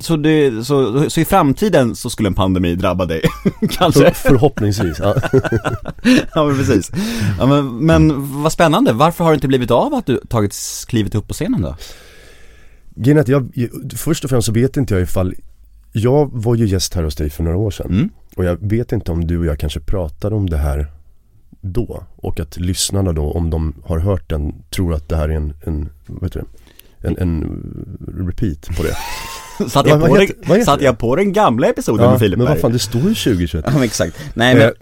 Så, 0.00 0.16
det, 0.16 0.64
så, 0.64 1.10
så 1.10 1.20
i 1.20 1.24
framtiden 1.24 1.96
så 1.96 2.10
skulle 2.10 2.28
en 2.28 2.34
pandemi 2.34 2.74
drabba 2.74 3.04
dig, 3.04 3.22
För, 3.60 3.66
kanske? 3.66 4.10
förhoppningsvis. 4.14 4.98
Ja. 4.98 5.14
ja 6.34 6.44
men 6.44 6.56
precis. 6.56 6.90
Ja, 7.38 7.46
men, 7.46 7.76
men 7.86 8.12
vad 8.42 8.52
spännande, 8.52 8.92
varför 8.92 9.24
har 9.24 9.30
det 9.30 9.34
inte 9.34 9.48
blivit 9.48 9.70
av 9.70 9.94
att 9.94 10.06
du 10.06 10.20
tagit 10.28 10.54
klivet 10.88 11.14
upp 11.14 11.28
på 11.28 11.34
scenen 11.34 11.62
då? 11.62 11.76
Grejen 12.94 13.18
att 13.20 13.28
jag- 13.28 13.68
först 13.96 14.24
och 14.24 14.30
främst 14.30 14.46
så 14.46 14.52
vet 14.52 14.76
inte 14.76 14.94
jag 14.94 15.02
ifall 15.02 15.34
Jag 15.92 16.30
var 16.32 16.54
ju 16.54 16.66
gäst 16.66 16.94
här 16.94 17.02
hos 17.02 17.14
dig 17.16 17.30
för 17.30 17.42
några 17.44 17.56
år 17.56 17.70
sedan 17.70 17.86
Mm. 17.90 18.08
Och 18.36 18.44
jag 18.44 18.56
vet 18.60 18.92
inte 18.92 19.12
om 19.12 19.26
du 19.26 19.38
och 19.38 19.46
jag 19.46 19.58
kanske 19.58 19.80
pratade 19.80 20.34
om 20.36 20.50
det 20.50 20.56
här 20.56 20.86
då 21.60 22.02
Och 22.16 22.40
att 22.40 22.56
lyssnarna 22.56 23.12
då, 23.12 23.30
om 23.32 23.50
de 23.50 23.74
har 23.84 23.98
hört 23.98 24.28
den, 24.30 24.54
tror 24.70 24.94
att 24.94 25.08
det 25.08 25.16
här 25.16 25.28
är 25.28 25.32
en, 25.36 25.54
en 25.64 25.88
vad 26.06 26.22
heter 26.24 26.40
det? 27.00 27.08
En, 27.08 27.18
en 27.18 27.42
repeat 28.26 28.76
på 28.76 28.82
det 28.82 28.96
Satt 29.68 29.86
jag, 29.88 30.00
på, 30.00 30.06
den, 30.06 30.20
heter- 30.26 30.44
heter 30.46 30.64
satt 30.64 30.82
jag 30.82 30.98
på 30.98 31.16
den 31.16 31.32
gamla 31.32 31.66
episoden 31.68 32.04
Ja, 32.04 32.10
med 32.10 32.20
Filip 32.20 32.38
men 32.38 32.46
vad 32.46 32.58
fan, 32.58 32.72
det 32.72 32.78
står 32.78 33.00
ju 33.00 33.14
2021 33.14 33.64
Ja 33.68 33.72
men 33.74 33.82
exakt. 33.82 34.16
Nej 34.34 34.54
men, 34.54 34.72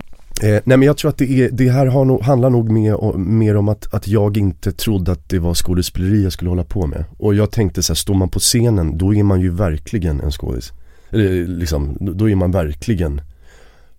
Eh, 0.43 0.50
eh, 0.50 0.62
nej 0.64 0.76
men 0.78 0.83
jag 0.83 0.97
tror 0.97 1.09
att 1.09 1.19
det, 1.19 1.31
är, 1.45 1.50
det 1.52 1.69
här 1.71 1.87
har 1.87 2.04
nog, 2.04 2.23
handlar 2.23 2.50
nog 2.50 2.71
mer, 2.71 2.95
om- 3.04 3.38
mer 3.38 3.57
om 3.57 3.69
att, 3.69 3.95
att 3.95 4.09
jag 4.09 4.37
inte 4.37 4.73
trodde 4.73 5.12
att 5.12 5.28
det 5.28 5.38
var 5.38 5.54
skådespeleri 5.54 6.23
jag 6.23 6.33
skulle 6.33 6.50
hålla 6.50 6.64
på 6.64 6.87
med. 6.87 7.04
Och 7.19 7.35
jag 7.35 7.50
tänkte 7.50 7.83
så 7.83 7.93
här, 7.93 7.97
står 7.97 8.14
man 8.14 8.28
på 8.28 8.38
scenen 8.38 8.99
då 8.99 9.14
är 9.14 9.23
man 9.23 9.40
ju 9.40 9.50
verkligen 9.50 10.21
en 10.21 10.31
skådis. 10.31 10.73
Eller 11.11 11.47
liksom, 11.47 11.97
då 12.00 12.31
är 12.31 12.35
man 12.35 12.50
verkligen 12.50 13.21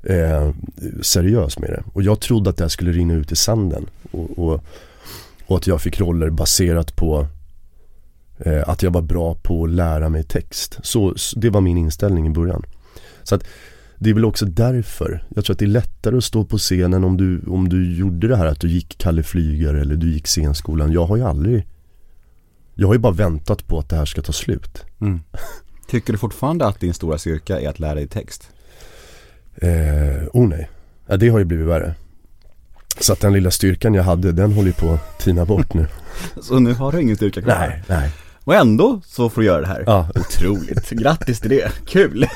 eh, 0.04 0.52
seriös 1.02 1.60
med 1.60 1.70
det. 1.70 1.84
Och 1.94 2.04
jag 2.04 2.20
trodde 2.20 2.50
att 2.50 2.58
det 2.58 2.64
här 2.64 2.70
skulle 2.70 2.92
rinna 2.92 3.14
ut 3.14 3.32
i 3.32 3.36
sanden. 3.36 3.86
Och, 4.12 4.40
och, 4.40 4.64
och 5.48 5.58
att 5.58 5.68
jag 5.68 5.82
fick 5.82 6.00
roller 6.00 6.30
baserat 6.30 6.96
på 6.96 7.20
Eh, 7.20 7.28
att 8.66 8.84
jag 8.84 8.92
var 8.92 9.02
bra 9.02 9.36
på 9.36 9.64
att 9.64 9.70
lära 9.70 10.10
mig 10.10 10.24
text. 10.24 10.80
Så, 10.84 11.16
det 11.36 11.50
var 11.50 11.62
min 11.62 11.78
inställning 11.78 12.28
i 12.28 12.30
början. 12.30 12.64
Så 13.24 13.36
att 13.36 13.44
det 13.98 14.10
är 14.10 14.14
väl 14.14 14.26
också 14.26 14.46
därför. 14.46 15.24
Jag 15.36 15.46
tror 15.46 15.54
att 15.54 15.60
det 15.60 15.66
är 15.66 15.68
lättare 15.68 16.18
att 16.18 16.24
stå 16.24 16.46
på 16.46 16.58
scenen 16.58 17.04
om 17.04 17.18
du, 17.18 17.42
om 17.48 17.70
du 17.70 17.98
gjorde 17.98 18.28
det 18.28 18.36
här 18.38 18.46
att 18.46 18.60
du 18.60 18.68
gick 18.68 18.98
Kalle 18.98 19.24
Flygare 19.24 19.82
eller 19.82 19.96
du 19.96 20.12
gick 20.12 20.28
scenskolan. 20.28 20.92
Jag 20.92 21.06
har 21.06 21.18
ju 21.18 21.24
aldrig 21.24 21.68
Jag 22.74 22.88
har 22.88 22.94
ju 22.94 23.00
bara 23.00 23.14
väntat 23.14 23.68
på 23.68 23.80
att 23.80 23.90
det 23.90 23.96
här 23.96 24.06
ska 24.06 24.22
ta 24.22 24.32
slut. 24.32 24.86
Tycker 25.88 26.14
du 26.14 26.20
fortfarande 26.20 26.66
att 26.66 26.80
din 26.80 26.94
stora 26.94 27.18
styrka 27.18 27.60
är 27.60 27.70
att 27.70 27.80
lära 27.80 27.96
dig 27.96 28.08
text? 28.08 28.50
Eh, 29.56 30.28
oh 30.34 30.48
nej. 30.48 30.70
Ja, 31.08 31.18
det 31.18 31.30
har 31.30 31.40
ju 31.40 31.46
blivit 31.46 31.68
värre. 31.68 31.96
Så 33.00 33.14
att 33.14 33.20
den 33.20 33.34
lilla 33.34 33.52
styrkan 33.52 33.94
jag 33.94 34.04
hade, 34.04 34.32
den 34.32 34.54
håller 34.54 34.68
ju 34.68 34.74
på 34.74 34.90
att 34.90 35.20
tina 35.20 35.46
bort 35.46 35.74
nu. 35.74 35.88
Så 36.42 36.60
nu 36.60 36.74
har 36.74 36.92
du 36.92 37.02
ingen 37.02 37.16
styrka 37.16 37.42
kvar? 37.42 37.84
nej. 37.88 38.12
Och 38.46 38.56
ändå 38.56 39.02
så 39.06 39.30
får 39.30 39.42
du 39.42 39.48
göra 39.48 39.62
det 39.62 39.68
här? 39.68 39.84
Ja. 39.88 40.08
Otroligt, 40.16 40.90
grattis 40.90 41.40
till 41.40 41.50
det, 41.50 41.72
kul! 41.86 42.26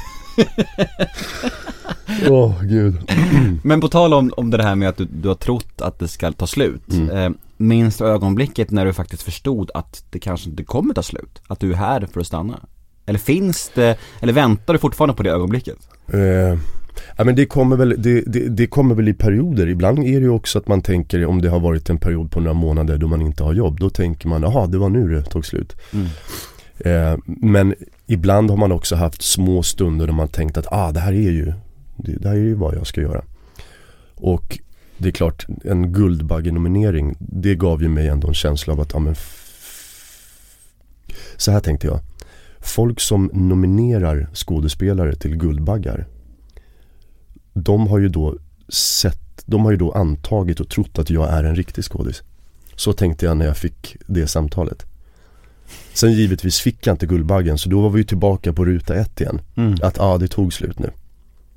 Åh 2.30 2.64
gud. 2.64 3.12
Men 3.64 3.82
på 3.82 3.88
tal 3.88 4.14
om, 4.14 4.34
om 4.38 4.50
det 4.52 4.64
här 4.64 4.76
med 4.76 4.90
att 4.90 4.98
du, 4.98 5.06
du 5.06 5.28
har 5.28 5.36
trott 5.36 5.82
att 5.82 6.00
det 6.00 6.08
ska 6.08 6.32
ta 6.32 6.48
slut 6.48 6.94
Mm. 6.94 7.10
eh, 7.18 7.30
Minns 7.62 7.98
du 7.98 8.06
ögonblicket 8.06 8.72
när 8.72 8.86
du 8.86 8.94
faktiskt 8.94 9.24
förstod 9.24 9.72
att 9.74 10.04
det 10.10 10.20
kanske 10.20 10.50
inte 10.50 10.64
kommer 10.64 10.94
ta 10.94 11.04
slut? 11.04 11.42
Att 11.48 11.60
du 11.60 11.72
är 11.72 11.76
här 11.76 12.08
för 12.14 12.20
att 12.20 12.28
stanna? 12.28 12.60
Eller 13.06 13.20
finns 13.20 13.72
det, 13.76 13.98
eller 14.22 14.34
väntar 14.34 14.74
du 14.74 14.80
fortfarande 14.80 15.16
på 15.16 15.24
det 15.24 15.30
ögonblicket? 15.32 15.78
Eh, 16.08 16.60
ja 17.18 17.24
men 17.24 17.36
det 17.36 17.46
kommer 17.46 17.76
väl, 17.76 17.96
det, 17.98 18.22
det, 18.22 18.50
det 18.50 18.68
kommer 18.68 18.96
väl 18.96 19.08
i 19.08 19.14
perioder. 19.14 19.68
Ibland 19.68 20.00
är 20.00 20.04
det 20.04 20.26
ju 20.26 20.30
också 20.30 20.60
att 20.60 20.68
man 20.68 20.82
tänker 20.82 21.26
om 21.26 21.42
det 21.42 21.50
har 21.50 21.60
varit 21.60 21.90
en 21.90 21.98
period 21.98 22.32
på 22.32 22.40
några 22.40 22.54
månader 22.54 22.98
då 22.98 23.08
man 23.08 23.22
inte 23.22 23.44
har 23.44 23.54
jobb. 23.54 23.80
Då 23.80 23.90
tänker 23.90 24.28
man, 24.28 24.42
jaha 24.42 24.68
det 24.68 24.78
var 24.78 24.90
nu 24.90 25.10
det 25.10 25.24
tog 25.24 25.46
slut. 25.46 25.76
Eh, 26.80 27.18
men 27.26 27.76
ibland 28.08 28.50
har 28.50 28.58
man 28.58 28.72
också 28.72 28.96
haft 28.96 29.22
små 29.22 29.64
stunder 29.64 30.08
då 30.08 30.14
man 30.14 30.28
tänkt 30.28 30.58
att 30.58 30.68
ah 30.72 30.92
det 30.92 31.00
här 31.00 31.14
är 31.14 31.32
ju, 31.32 31.54
det, 31.96 32.12
det 32.12 32.30
här 32.30 32.36
är 32.36 32.40
ju 32.40 32.54
vad 32.54 32.76
jag 32.76 32.88
ska 32.88 33.02
göra. 33.02 33.24
Och 34.16 34.60
det 34.98 35.08
är 35.08 35.12
klart, 35.12 35.46
en 35.64 35.94
Guldbagge-nominering, 35.94 37.16
det 37.20 37.56
gav 37.56 37.82
ju 37.82 37.90
mig 37.90 38.08
ändå 38.08 38.28
en 38.28 38.34
känsla 38.34 38.74
av 38.74 38.80
att, 38.80 38.94
ja 38.94 39.00
men 39.00 39.16
Så 41.38 41.52
här 41.52 41.60
tänkte 41.60 41.88
jag. 41.88 42.00
Folk 42.60 43.00
som 43.00 43.30
nominerar 43.34 44.28
skådespelare 44.34 45.16
till 45.16 45.38
Guldbaggar 45.38 46.08
De 47.64 47.88
har 47.88 48.00
ju 48.00 48.10
då 48.10 48.36
sett, 48.70 49.44
de 49.46 49.66
har 49.66 49.72
ju 49.72 49.78
då 49.78 49.92
antagit 49.92 50.60
och 50.60 50.70
trott 50.70 51.00
att 51.00 51.10
jag 51.10 51.30
är 51.30 51.44
en 51.44 51.56
riktig 51.56 51.84
skådis 51.84 52.24
Så 52.76 52.94
tänkte 52.94 53.26
jag 53.26 53.38
när 53.38 53.46
jag 53.46 53.58
fick 53.58 53.98
det 54.06 54.28
samtalet 54.28 54.86
Sen 55.94 56.14
givetvis 56.14 56.60
fick 56.60 56.88
jag 56.88 56.94
inte 56.94 57.06
Guldbaggen 57.06 57.58
så 57.58 57.70
då 57.70 57.82
var 57.82 57.90
vi 57.90 57.98
ju 57.98 58.04
tillbaka 58.04 58.54
på 58.54 58.66
ruta 58.66 58.96
ett 58.96 59.22
igen 59.22 59.42
Att 59.82 59.98
ja, 59.98 60.04
ah, 60.04 60.18
det 60.18 60.28
tog 60.28 60.54
slut 60.54 60.80
nu 60.80 60.92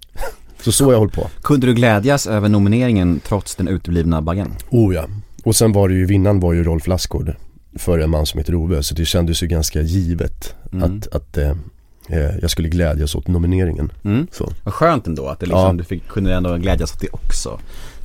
Så 0.61 0.73
så 0.73 0.85
har 0.85 0.93
jag 0.93 0.99
hållit 0.99 1.15
på 1.15 1.31
Kunde 1.43 1.67
du 1.67 1.75
glädjas 1.75 2.27
över 2.27 2.49
nomineringen 2.49 3.21
trots 3.21 3.55
den 3.57 3.69
uteblivna 3.69 4.23
baggen? 4.23 4.55
Oh 4.71 4.95
ja. 4.95 5.05
Och 5.45 5.57
sen 5.57 5.73
var 5.73 5.89
det 5.89 5.95
ju, 5.95 6.07
vinnaren 6.07 6.41
var 6.41 6.53
ju 6.53 6.65
Rolf 6.65 6.87
Lassgård 6.87 7.35
för 7.75 7.99
en 7.99 8.11
man 8.11 8.27
som 8.27 8.39
heter 8.39 8.55
Ove. 8.55 8.83
Så 8.83 8.95
det 8.95 9.05
kändes 9.05 9.43
ju 9.43 9.47
ganska 9.47 9.83
givet 9.83 10.55
att, 10.83 11.15
att 11.15 11.39
eh, 11.39 11.49
eh, 11.49 11.57
jag 12.41 12.51
skulle 12.51 12.69
glädjas 12.69 13.15
åt 13.15 13.29
nomineringen. 13.29 13.93
Mm. 14.05 14.27
Så. 14.33 14.53
Vad 14.65 14.75
skönt 14.75 15.07
ändå 15.07 15.29
att 15.29 15.41
det 15.41 15.47
liksom, 15.47 15.61
Ja. 15.67 15.73
du 15.73 15.85
fick, 15.85 16.09
kunde 16.09 16.35
ändå 16.35 16.57
glädjas 16.57 16.93
åt 16.95 17.01
det 17.01 17.09
också 17.13 17.59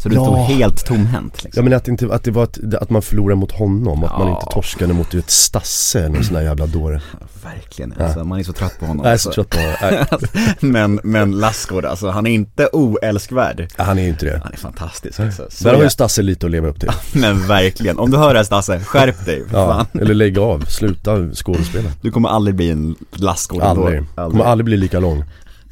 Så 0.07 0.09
du 0.09 0.15
Ja. 0.15 0.23
stod 0.25 0.57
helt 0.57 0.85
tomhänt 0.85 1.43
liksom. 1.43 1.59
Ja 1.63 1.69
men 1.69 1.77
att, 1.77 1.87
inte, 1.87 2.13
att 2.13 2.23
det 2.23 2.31
var 2.31 2.43
ett, 2.43 2.73
att 2.81 2.89
man 2.89 3.01
förlorar 3.01 3.35
mot 3.35 3.51
honom, 3.51 4.03
att 4.03 4.17
man 4.19 4.27
Ja. 4.27 4.33
inte 4.41 4.53
torskade 4.53 4.93
mot 4.93 5.13
ett 5.13 5.29
Stasse 5.29 5.99
eller 5.99 6.09
någon 6.09 6.23
sån 6.23 6.33
där 6.33 6.41
jävla 6.41 6.65
dåre. 6.67 7.01
Verkligen, 7.43 7.93
alltså, 7.99 8.23
man 8.23 8.39
är 8.39 8.43
så 8.43 8.53
trött 8.53 8.79
på 8.79 8.85
honom 8.85 9.05
Jag 9.05 9.13
är 9.13 9.17
så 9.17 9.29
alltså. 9.29 9.43
trött 9.43 9.49
på 9.49 9.85
honom. 9.87 10.05
Nej, 10.31 10.47
Men, 10.71 10.99
men 11.03 11.31
Lassgård 11.31 11.85
alltså, 11.85 12.09
han 12.09 12.27
är 12.27 12.31
inte 12.31 12.67
oälskvärd 12.73 13.67
Han 13.77 13.97
är 13.97 14.01
ju 14.03 14.09
inte 14.09 14.25
det. 14.25 14.41
Han 14.43 14.53
är 14.53 14.57
fantastisk 14.57 15.19
alltså. 15.19 15.45
Så 15.49 15.63
Där 15.63 15.75
har 15.75 15.83
ju 15.83 15.89
Stasse 15.89 16.21
lite 16.21 16.45
att 16.45 16.51
leva 16.51 16.67
upp 16.67 16.79
till. 16.79 16.89
Men 17.21 17.47
verkligen, 17.47 17.99
om 17.99 18.11
du 18.11 18.17
hör 18.17 18.33
det 18.33 18.39
här 18.39 18.43
Stasse, 18.43 18.79
skärp 18.79 19.25
dig 19.25 19.43
för 19.49 19.57
Ja, 19.57 19.73
fan. 19.91 20.01
eller 20.01 20.13
lägga 20.13 20.41
av, 20.41 20.59
sluta 20.59 21.29
skådespela. 21.33 21.89
Du 22.01 22.11
kommer 22.11 22.29
aldrig 22.29 22.55
bli 22.55 22.71
en 22.71 22.95
Lassgård 23.11 23.63
ändå. 23.63 23.81
Aldrig. 23.81 24.03
Kommer 24.15 24.45
aldrig 24.45 24.65
bli 24.65 24.77
lika 24.77 24.99
lång. 24.99 25.23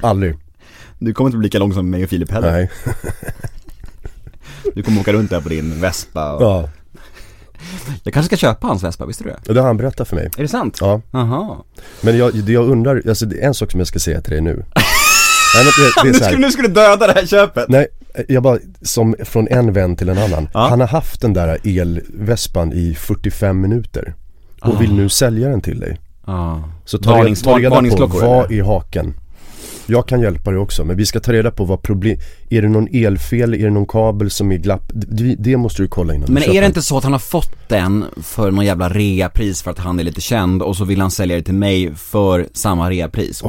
Aldrig. 0.02 0.36
Du 0.98 1.14
kommer 1.14 1.28
inte 1.28 1.38
bli 1.38 1.46
lika 1.46 1.58
lång 1.58 1.74
som 1.74 1.90
mig 1.90 2.04
och 2.04 2.10
Filip 2.10 2.30
heller. 2.30 2.52
Nej. 2.52 2.70
Du 4.74 4.82
kommer 4.82 5.00
åka 5.00 5.12
runt 5.12 5.30
där 5.30 5.40
på 5.40 5.48
din 5.48 5.80
Vespa 5.80 6.32
och... 6.32 6.42
Ja, 6.42 6.68
Jag 8.04 8.14
kanske 8.14 8.36
ska 8.36 8.46
köpa 8.46 8.66
hans 8.66 8.82
Vespa, 8.84 9.06
visste 9.06 9.24
du 9.24 9.30
det? 9.30 9.48
och 9.48 9.54
det 9.54 9.60
har 9.60 9.66
han 9.66 9.76
berättat 9.76 10.08
för 10.08 10.16
mig. 10.16 10.30
Är 10.38 10.42
det 10.42 10.48
sant? 10.48 10.78
Ja. 10.80 11.00
Aha. 11.12 11.64
Men 12.00 12.18
jag, 12.18 12.34
det 12.34 12.52
jag 12.52 12.68
undrar, 12.68 13.02
alltså 13.08 13.26
det 13.26 13.42
är 13.42 13.46
en 13.46 13.54
sak 13.54 13.70
som 13.70 13.80
jag 13.80 13.86
ska 13.86 13.98
säga 13.98 14.20
till 14.20 14.30
dig 14.32 14.40
nu. 14.40 14.64
Nej, 15.54 15.64
men 15.64 16.12
det, 16.12 16.18
det 16.18 16.36
Nu 16.38 16.50
skulle, 16.50 16.68
du 16.68 16.74
döda 16.74 17.06
det 17.06 17.12
här 17.12 17.26
köpet! 17.26 17.68
Nej, 17.68 17.86
jag 18.28 18.42
bara, 18.42 18.58
som 18.82 19.14
från 19.24 19.48
en 19.48 19.72
vän 19.72 19.96
till 19.96 20.08
en 20.08 20.18
annan. 20.18 20.48
Ja. 20.54 20.66
Han 20.68 20.80
har 20.80 20.86
haft 20.86 21.20
den 21.20 21.32
där 21.32 21.58
elvespan 21.64 22.72
i 22.72 22.94
45 22.94 23.60
minuter. 23.60 24.14
Och 24.62 24.80
vill 24.80 24.94
nu 24.94 25.08
sälja 25.08 25.48
den 25.48 25.60
till 25.60 25.80
dig. 25.80 26.00
Ah. 26.24 26.56
Så 26.84 26.98
ta, 26.98 27.16
Varnings- 27.16 27.44
ta 27.44 27.58
reda 27.58 27.80
på 28.06 28.06
vad 28.06 28.52
är 28.52 28.62
haken. 28.62 29.14
Jag 29.86 30.08
kan 30.08 30.20
hjälpa 30.20 30.50
dig 30.50 30.60
också, 30.60 30.84
men 30.84 30.96
vi 30.96 31.06
ska 31.06 31.20
ta 31.20 31.32
reda 31.32 31.50
på 31.50 31.64
vad 31.64 31.82
problem, 31.82 32.18
är 32.50 32.62
det 32.62 32.68
någon 32.68 32.88
elfel, 32.92 33.54
är 33.54 33.64
det 33.64 33.70
någon 33.70 33.86
kabel 33.86 34.30
som 34.30 34.52
är 34.52 34.56
glapp? 34.56 34.90
Det, 34.94 35.34
det 35.38 35.56
måste 35.56 35.82
du 35.82 35.88
kolla 35.88 36.14
innan 36.14 36.32
Men 36.32 36.42
är 36.42 36.60
det 36.60 36.66
inte 36.66 36.82
så 36.82 36.98
att 36.98 37.04
han 37.04 37.12
har 37.12 37.18
fått 37.18 37.68
den 37.68 38.04
för 38.22 38.50
någon 38.50 38.64
jävla 38.64 38.88
reapris 38.88 39.62
för 39.62 39.70
att 39.70 39.78
han 39.78 40.00
är 40.00 40.04
lite 40.04 40.20
känd 40.20 40.62
och 40.62 40.76
så 40.76 40.84
vill 40.84 41.00
han 41.00 41.10
sälja 41.10 41.36
det 41.36 41.42
till 41.42 41.54
mig 41.54 41.94
för 41.94 42.48
samma 42.52 42.90
reapris? 42.90 43.42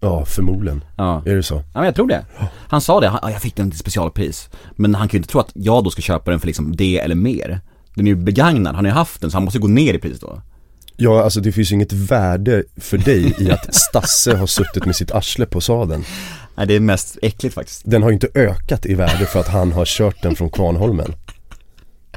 Ja, 0.00 0.24
förmodligen. 0.24 0.84
Ja. 0.96 1.22
Är 1.26 1.34
det 1.34 1.42
så? 1.42 1.54
Ja 1.54 1.62
men 1.74 1.84
jag 1.84 1.94
tror 1.94 2.08
det. 2.08 2.26
Han 2.68 2.80
sa 2.80 3.00
det, 3.00 3.08
han, 3.08 3.18
ja, 3.22 3.30
jag 3.30 3.42
fick 3.42 3.56
den 3.56 3.70
till 3.70 3.78
specialpris. 3.78 4.50
Men 4.76 4.94
han 4.94 5.08
kan 5.08 5.12
ju 5.12 5.18
inte 5.18 5.28
tro 5.28 5.40
att 5.40 5.50
jag 5.54 5.84
då 5.84 5.90
ska 5.90 6.02
köpa 6.02 6.30
den 6.30 6.40
för 6.40 6.46
liksom 6.46 6.76
det 6.76 6.98
eller 6.98 7.14
mer. 7.14 7.60
Den 7.94 8.06
är 8.06 8.10
ju 8.10 8.16
begagnad, 8.16 8.74
han 8.74 8.84
har 8.84 8.92
ju 8.92 8.94
haft 8.94 9.20
den 9.20 9.30
så 9.30 9.36
han 9.36 9.44
måste 9.44 9.58
gå 9.58 9.68
ner 9.68 9.94
i 9.94 9.98
pris 9.98 10.20
då. 10.20 10.40
Ja, 10.96 11.22
alltså 11.22 11.40
det 11.40 11.52
finns 11.52 11.70
ju 11.72 11.74
inget 11.74 11.92
värde 11.92 12.64
för 12.76 12.98
dig 12.98 13.34
i 13.38 13.50
att 13.50 13.74
Stasse 13.74 14.36
har 14.36 14.46
suttit 14.46 14.86
med 14.86 14.96
sitt 14.96 15.10
arsle 15.10 15.46
på 15.46 15.60
sadeln. 15.60 16.04
Nej 16.56 16.66
det 16.66 16.74
är 16.76 16.80
mest 16.80 17.18
äckligt 17.22 17.54
faktiskt. 17.54 17.82
Den 17.84 18.02
har 18.02 18.10
ju 18.10 18.14
inte 18.14 18.28
ökat 18.34 18.86
i 18.86 18.94
värde 18.94 19.26
för 19.26 19.40
att 19.40 19.48
han 19.48 19.72
har 19.72 19.84
kört 19.84 20.22
den 20.22 20.36
från 20.36 20.50
Kvarnholmen. 20.50 21.14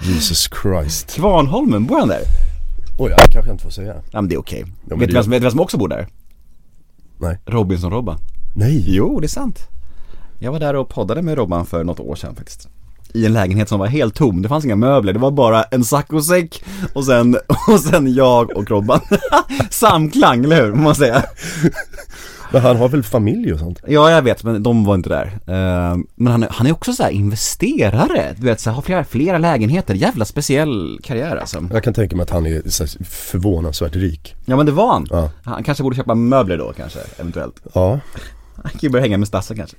Jesus 0.01 0.49
Christ. 0.61 1.11
Kvarnholmen, 1.15 1.85
bor 1.85 1.99
han 1.99 2.07
där? 2.07 2.21
Oj, 2.99 3.09
det 3.09 3.31
kanske 3.31 3.49
jag 3.49 3.53
inte 3.53 3.63
får 3.63 3.71
säga. 3.71 3.95
Ja 4.11 4.21
men 4.21 4.29
det 4.29 4.35
är 4.35 4.39
okej. 4.39 4.65
men 4.85 4.99
vet, 4.99 5.09
det- 5.09 5.13
vem 5.21 5.29
vet 5.29 5.39
du 5.41 5.43
vem 5.43 5.51
som 5.51 5.59
också 5.59 5.77
bor 5.77 5.87
där? 5.87 6.07
Nej. 7.17 7.39
Robinson-Robban. 7.45 8.17
Nej. 8.55 8.83
Jo, 8.87 9.19
det 9.19 9.25
är 9.25 9.27
sant. 9.27 9.59
Jag 10.39 10.51
var 10.51 10.59
där 10.59 10.73
och 10.75 10.89
poddade 10.89 11.21
med 11.21 11.37
Robban 11.37 11.65
för 11.65 11.83
något 11.83 11.99
år 11.99 12.15
sedan 12.15 12.35
faktiskt. 12.35 12.67
I 13.15 13.25
en 13.25 13.33
lägenhet 13.33 13.69
som 13.69 13.79
var 13.79 13.87
helt 13.87 14.15
tom, 14.15 14.41
det 14.41 14.49
fanns 14.49 14.65
inga 14.65 14.75
möbler, 14.75 15.13
det 15.13 15.19
var 15.19 15.31
bara 15.31 15.63
en 15.63 15.83
saccosäck 15.83 16.63
och 16.93 17.05
sen, 17.05 17.37
och 17.71 17.79
sen 17.79 18.13
jag 18.13 18.57
och 18.57 18.69
Robban. 18.69 18.99
Samklang, 19.69 20.43
eller 20.45 20.61
hur? 20.63 20.73
Må 20.73 20.83
man 20.83 20.95
säga. 20.95 21.23
Men 22.51 22.61
han 22.61 22.77
har 22.77 22.89
väl 22.89 23.03
familj 23.03 23.53
och 23.53 23.59
sånt? 23.59 23.79
Ja, 23.87 24.11
jag 24.11 24.21
vet, 24.21 24.43
men 24.43 24.63
de 24.63 24.85
var 24.85 24.95
inte 24.95 25.09
där. 25.09 25.25
Eh, 25.25 25.97
Men 26.15 26.31
han 26.31 26.43
är, 26.43 26.49
han 26.51 26.67
är 26.67 26.71
också 26.71 26.93
så 26.93 27.03
här 27.03 27.09
investerare, 27.09 28.35
du 28.37 28.45
vet, 28.45 28.59
så 28.59 28.69
här, 28.69 28.75
har 28.75 28.81
flera, 28.81 29.03
flera 29.03 29.37
lägenheter, 29.37 29.93
jävla 29.93 30.25
speciell 30.25 30.99
karriär 31.03 31.35
alltså. 31.35 31.67
Jag 31.73 31.83
kan 31.83 31.93
tänka 31.93 32.15
mig 32.15 32.23
att 32.23 32.29
han 32.29 32.45
är 32.45 32.69
så 32.69 32.85
förvånansvärt 33.09 33.95
rik. 33.95 34.35
Ja 34.45 34.55
men 34.55 34.65
det 34.65 34.71
var 34.71 34.93
han. 34.93 35.07
Ja. 35.09 35.29
Han 35.43 35.63
kanske 35.63 35.83
borde 35.83 35.95
köpa 35.95 36.15
möbler 36.15 36.57
då 36.57 36.73
kanske, 36.77 36.99
eventuellt. 37.17 37.61
Ja. 37.73 37.99
Han 38.63 38.71
kan 38.71 38.79
ju 38.81 38.89
börja 38.89 39.03
hänga 39.03 39.17
med 39.17 39.27
Stasse 39.27 39.55
kanske. 39.55 39.77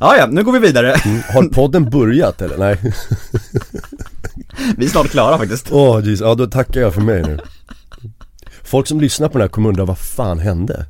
Ja, 0.00 0.16
ja, 0.16 0.26
nu 0.26 0.44
går 0.44 0.52
vi 0.52 0.58
vidare. 0.58 0.94
Har 1.34 1.48
podden 1.48 1.90
börjat 1.90 2.42
eller? 2.42 2.58
Nej. 2.58 2.78
Vi 4.76 4.84
är 4.84 4.90
snart 4.90 5.08
klara 5.08 5.38
faktiskt. 5.38 5.72
Åh 5.72 5.98
oh, 5.98 6.08
ja 6.08 6.34
då 6.34 6.46
tackar 6.46 6.80
jag 6.80 6.94
för 6.94 7.00
mig 7.00 7.22
nu. 7.22 7.38
Folk 8.64 8.86
som 8.86 9.00
lyssnar 9.00 9.28
på 9.28 9.32
den 9.32 9.40
här 9.40 9.48
kommer 9.48 9.68
undra 9.68 9.84
vad 9.84 9.98
fan 9.98 10.38
hände? 10.38 10.86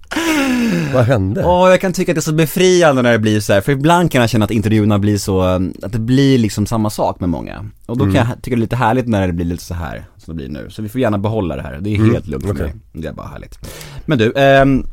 Vad 0.95 1.05
hände? 1.05 1.45
Åh, 1.45 1.71
jag 1.71 1.81
kan 1.81 1.93
tycka 1.93 2.13
att 2.13 2.17
det 2.17 2.21
är 2.21 2.23
så 2.23 2.33
befriande 2.33 3.03
när 3.03 3.13
det 3.13 3.19
blir 3.19 3.41
så 3.41 3.53
här, 3.53 3.61
för 3.61 3.73
ibland 3.73 4.11
kan 4.11 4.21
jag 4.21 4.31
känna 4.31 4.45
att 4.45 4.51
intervjuerna 4.51 4.99
blir 4.99 5.19
så, 5.19 5.41
att 5.83 5.93
det 5.93 5.99
blir 5.99 6.39
liksom 6.39 6.67
samma 6.67 6.91
sak 6.91 7.21
med 7.21 7.29
många. 7.29 7.71
Och 7.87 7.99
då 7.99 8.05
kan 8.05 8.15
jag 8.15 8.27
tycka 8.43 8.57
det 8.57 8.61
är 8.61 8.61
lite 8.61 8.77
härligt 8.77 9.09
när 9.09 9.27
det 9.27 9.33
blir 9.33 9.47
lite 9.47 9.65
så 9.65 9.75
här 9.75 10.05
som 10.17 10.37
det 10.37 10.37
blir 10.37 10.49
nu. 10.49 10.71
Så 10.71 10.83
vi 10.83 10.89
får 10.89 11.01
gärna 11.01 11.19
behålla 11.19 11.57
det 11.57 11.63
här, 11.63 11.79
det 11.81 11.95
är 11.95 12.13
helt 12.13 12.27
lugnt 12.27 12.47
för 12.47 12.53
okej. 12.53 12.65
mig. 12.67 12.75
Det 12.93 13.09
är 13.09 13.13
bara 13.13 13.27
härligt. 13.27 13.59
Men 14.07 14.19
du, 14.19 14.33
ehm, 14.37 14.87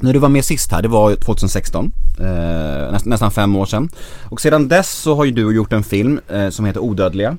när 0.00 0.12
du 0.12 0.18
var 0.18 0.28
med 0.28 0.44
sist 0.44 0.72
här, 0.72 0.82
det 0.82 0.88
var 0.88 1.16
2016, 1.16 1.92
eh, 2.18 2.92
näst, 2.92 3.06
nästan 3.06 3.30
fem 3.30 3.56
år 3.56 3.66
sedan. 3.66 3.88
Och 4.30 4.40
sedan 4.40 4.68
dess 4.68 4.90
så 4.90 5.14
har 5.14 5.24
ju 5.24 5.30
du 5.30 5.54
gjort 5.54 5.72
en 5.72 5.82
film 5.84 6.20
eh, 6.28 6.48
som 6.48 6.64
heter 6.64 6.80
Odödliga. 6.80 7.36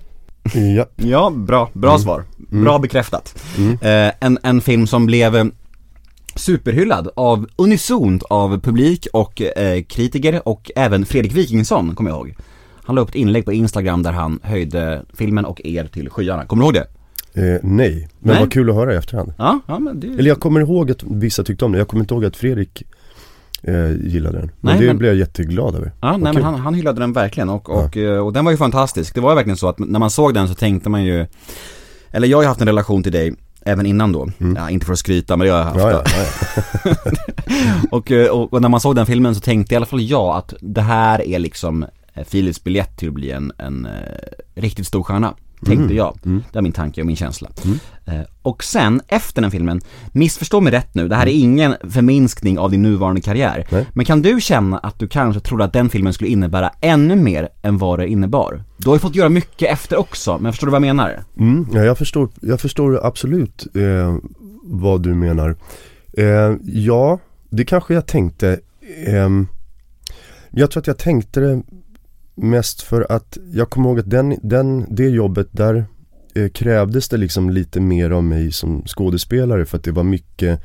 Ja. 0.75 0.85
Ja, 0.95 1.29
bra, 1.35 1.69
bra 1.73 1.99
svar. 1.99 2.23
Bra 2.37 2.79
bekräftat. 2.79 3.43
Eh, 3.81 4.11
en, 4.19 4.39
en 4.43 4.61
film 4.61 4.87
som 4.87 5.05
blev 5.05 5.35
eh, 5.35 5.45
superhyllad 6.35 7.09
av 7.15 7.47
unisont 7.55 8.23
av 8.23 8.59
publik 8.59 9.07
och 9.13 9.41
eh, 9.41 9.83
kritiker 9.83 10.47
och 10.47 10.71
även 10.75 11.05
Fredrik 11.05 11.33
Wikingsson, 11.33 11.95
kommer 11.95 12.09
jag 12.09 12.17
ihåg. 12.17 12.35
Han 12.85 12.95
la 12.95 13.01
upp 13.01 13.09
ett 13.09 13.15
inlägg 13.15 13.45
på 13.45 13.53
Instagram 13.53 14.03
där 14.03 14.11
han 14.11 14.39
höjde 14.43 15.05
filmen 15.13 15.45
och 15.45 15.61
er 15.63 15.85
till 15.85 16.09
skyarna. 16.09 16.45
Kommer 16.45 16.61
du 16.61 16.65
ihåg 16.65 16.73
det? 16.73 16.87
Eh, 17.35 17.43
nej, 17.63 18.07
men 18.19 18.31
Nej. 18.33 18.39
vad 18.39 18.51
kul 18.53 18.69
att 18.69 18.75
höra 18.75 18.93
i 18.93 18.97
efterhand. 18.97 19.33
Ja, 19.37 19.59
ja 19.67 19.79
men 19.79 19.99
det 19.99 20.07
Eller 20.07 20.27
jag 20.27 20.39
kommer 20.39 20.59
ihåg 20.61 20.91
att 20.91 21.03
vissa 21.03 21.43
tyckte 21.43 21.65
om 21.65 21.71
det, 21.71 21.77
jag 21.77 21.87
kommer 21.87 22.03
inte 22.03 22.13
ihåg 22.13 22.25
att 22.25 22.35
Fredrik 22.35 22.83
eh, 23.63 23.91
gillade 23.91 24.37
den. 24.37 24.51
Men 24.61 24.71
Nej, 24.75 24.81
det 24.81 24.87
men- 24.87 24.97
blev 24.97 25.11
jag 25.11 25.17
jätteglad 25.19 25.75
över. 25.75 25.91
Ja, 26.01 26.07
Vad 26.11 26.19
nej 26.21 26.33
men 26.33 26.43
han, 26.43 26.55
han 26.55 26.73
hyllade 26.73 26.99
den 26.99 27.13
verkligen 27.13 27.49
och, 27.49 27.69
och, 27.69 27.97
eh, 27.97 28.25
och 28.25 28.33
den 28.33 28.45
var 28.45 28.51
ju 28.51 28.57
fantastisk. 28.57 29.15
Det 29.15 29.21
var 29.21 29.31
ju 29.31 29.35
verkligen 29.35 29.57
så 29.57 29.67
att 29.69 29.79
när 29.79 29.99
man 29.99 30.09
såg 30.09 30.33
den 30.33 30.47
så 30.47 30.53
tänkte 30.55 30.89
man 30.89 31.03
ju 31.03 31.25
Eller 32.11 32.27
jag 32.27 32.37
har 32.37 32.43
ju 32.43 32.47
haft 32.47 32.61
en 32.61 32.67
relation 32.67 33.03
till 33.03 33.11
dig 33.11 33.33
även 33.65 33.85
innan 33.85 34.11
då. 34.11 34.29
Ja, 34.55 34.69
inte 34.69 34.85
för 34.85 34.93
att 34.93 34.99
skryta 34.99 35.37
men 35.37 35.47
det 35.47 35.53
har 35.53 35.59
jag 35.59 35.65
haft. 35.65 35.77
Mm. 35.79 35.89
Ja, 35.91 36.03
ja, 36.85 36.93
ja, 37.05 37.11
Och, 37.91 38.11
eh, 38.11 38.29
och, 38.31 38.53
och 38.53 38.61
när 38.61 38.69
man 38.69 38.79
såg 38.79 38.95
den 38.95 39.05
filmen 39.05 39.35
så 39.35 39.41
tänkte 39.41 39.73
i 39.73 39.77
alla 39.77 39.85
fall 39.85 40.01
jag 40.01 40.35
att 40.37 40.53
det 40.61 40.81
här 40.81 41.27
är 41.27 41.39
liksom 41.39 41.85
eh, 42.13 42.23
Philips 42.23 42.63
biljett 42.63 42.97
till 42.97 43.07
att 43.07 43.13
bli 43.13 43.31
en, 43.31 43.51
en 43.57 43.85
eh, 43.85 43.91
riktigt 44.61 44.87
stor 44.87 45.03
stjärna. 45.03 45.33
Tänkte 45.65 45.83
Mm. 45.83 45.97
jag. 45.97 46.17
Det 46.51 46.57
är 46.59 46.61
min 46.61 46.71
tanke 46.71 47.01
och 47.01 47.07
min 47.07 47.15
känsla. 47.15 47.49
Eh, 48.05 48.13
och 48.41 48.63
sen, 48.63 49.01
efter 49.07 49.41
den 49.41 49.51
filmen, 49.51 49.81
missförstå 50.11 50.61
mig 50.61 50.73
rätt 50.73 50.95
nu, 50.95 51.07
det 51.07 51.15
här 51.15 51.27
är 51.27 51.31
ingen 51.31 51.75
förminskning 51.89 52.59
av 52.59 52.71
din 52.71 52.81
nuvarande 52.81 53.21
karriär. 53.21 53.55
Mm. 53.55 53.65
Nej. 53.71 53.85
Men 53.93 54.05
kan 54.05 54.21
du 54.21 54.41
känna 54.41 54.77
att 54.77 54.99
du 54.99 55.07
kanske 55.07 55.39
trodde 55.41 55.63
att 55.63 55.73
den 55.73 55.89
filmen 55.89 56.13
skulle 56.13 56.29
innebära 56.29 56.71
ännu 56.81 57.15
mer 57.15 57.49
än 57.61 57.77
vad 57.77 57.99
det 57.99 58.07
innebar? 58.07 58.63
Du 58.77 58.89
har 58.89 58.95
ju 58.95 58.99
fått 58.99 59.15
göra 59.15 59.29
mycket 59.29 59.71
efter 59.71 59.99
också, 59.99 60.37
men 60.41 60.51
förstår 60.51 60.67
du 60.67 60.71
vad 60.71 60.77
jag 60.81 60.95
menar? 60.95 61.23
Mm, 61.39 61.67
ja 61.73 61.83
jag, 61.83 61.97
förstår, 61.97 62.29
jag 62.41 62.59
förstår 62.59 63.05
absolut 63.05 63.67
eh, 63.75 64.15
vad 64.63 65.01
du 65.03 65.13
menar. 65.13 65.55
Eh, 66.17 66.55
ja, 66.63 67.19
det 67.49 67.65
kanske 67.65 67.93
jag 67.93 68.05
tänkte. 68.07 68.59
ehm, 69.07 69.47
jag 70.51 70.71
tror 70.71 70.81
att 70.81 70.87
jag 70.87 70.97
tänkte 70.97 71.39
det 71.39 71.61
mest 72.35 72.81
för 72.81 73.11
att 73.11 73.37
jag 73.51 73.69
kommer 73.69 73.89
ihåg 73.89 73.99
att 73.99 74.09
den, 74.09 74.39
den, 74.43 74.85
det 74.89 75.09
jobbet 75.09 75.47
där 75.51 75.85
eh, 76.35 76.49
krävdes 76.49 77.09
det 77.09 77.17
liksom 77.17 77.49
lite 77.49 77.79
mer 77.79 78.09
av 78.09 78.23
mig 78.23 78.51
som 78.51 78.83
skådespelare 78.85 79.65
för 79.65 79.77
att 79.77 79.83
det 79.83 79.91
var 79.91 80.03
mycket 80.03 80.59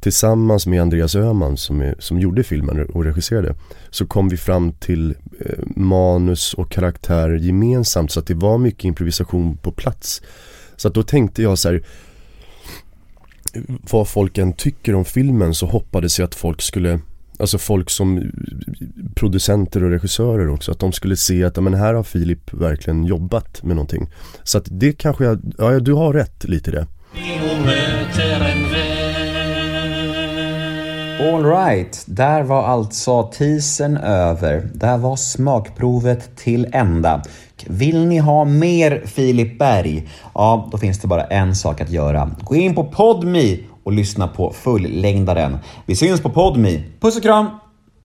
tillsammans 0.00 0.66
med 0.66 0.82
Andreas 0.82 1.14
Öhman 1.14 1.56
som, 1.56 1.80
är, 1.80 1.94
som 1.98 2.20
gjorde 2.20 2.42
filmen 2.42 2.86
och 2.86 3.04
regisserade 3.04 3.54
så 3.90 4.06
kom 4.06 4.28
vi 4.28 4.36
fram 4.36 4.72
till 4.72 5.14
eh, 5.40 5.58
manus 5.76 6.54
och 6.54 6.70
karaktär 6.70 7.30
gemensamt 7.30 8.10
så 8.10 8.20
att 8.20 8.26
det 8.26 8.34
var 8.34 8.58
mycket 8.58 8.84
improvisation 8.84 9.56
på 9.56 9.72
plats. 9.72 10.22
Så 10.76 10.88
att 10.88 10.94
då 10.94 11.02
tänkte 11.02 11.42
jag 11.42 11.58
så 11.58 11.68
här 11.68 11.82
vad 13.90 14.08
folk 14.08 14.38
än 14.38 14.52
tycker 14.52 14.94
om 14.94 15.04
filmen 15.04 15.54
så 15.54 15.66
hoppades 15.66 16.18
jag 16.18 16.26
att 16.26 16.34
folk 16.34 16.62
skulle 16.62 17.00
Alltså 17.40 17.58
folk 17.58 17.90
som 17.90 18.32
producenter 19.14 19.84
och 19.84 19.90
regissörer 19.90 20.48
också, 20.48 20.72
att 20.72 20.78
de 20.78 20.92
skulle 20.92 21.16
se 21.16 21.44
att 21.44 21.62
men 21.62 21.74
här 21.74 21.94
har 21.94 22.02
Filip 22.02 22.52
verkligen 22.52 23.04
jobbat 23.04 23.62
med 23.62 23.76
någonting. 23.76 24.08
Så 24.42 24.58
att 24.58 24.66
det 24.70 24.92
kanske 24.92 25.24
jag, 25.24 25.40
ja 25.58 25.80
du 25.80 25.92
har 25.92 26.12
rätt 26.12 26.44
lite 26.44 26.70
i 26.70 26.72
det. 26.72 26.86
Alright, 31.20 32.04
där 32.06 32.42
var 32.42 32.62
alltså 32.62 33.22
teasern 33.22 33.96
över. 33.96 34.68
Där 34.74 34.98
var 34.98 35.16
smakprovet 35.16 36.36
till 36.36 36.66
ända. 36.72 37.22
Vill 37.66 38.06
ni 38.06 38.18
ha 38.18 38.44
mer 38.44 39.02
Filip 39.06 39.58
Berg? 39.58 40.08
Ja, 40.34 40.68
då 40.72 40.78
finns 40.78 40.98
det 40.98 41.08
bara 41.08 41.24
en 41.24 41.56
sak 41.56 41.80
att 41.80 41.90
göra. 41.90 42.30
Gå 42.40 42.56
in 42.56 42.74
på 42.74 42.84
Podme 42.84 43.56
och 43.90 43.96
lyssna 43.96 44.28
på 44.28 44.52
fullängdaren. 44.52 45.58
Vi 45.86 45.96
syns 45.96 46.20
på 46.20 46.30
Podme. 46.30 46.82
Puss 47.00 47.16
och 47.16 47.22
kram! 47.22 47.46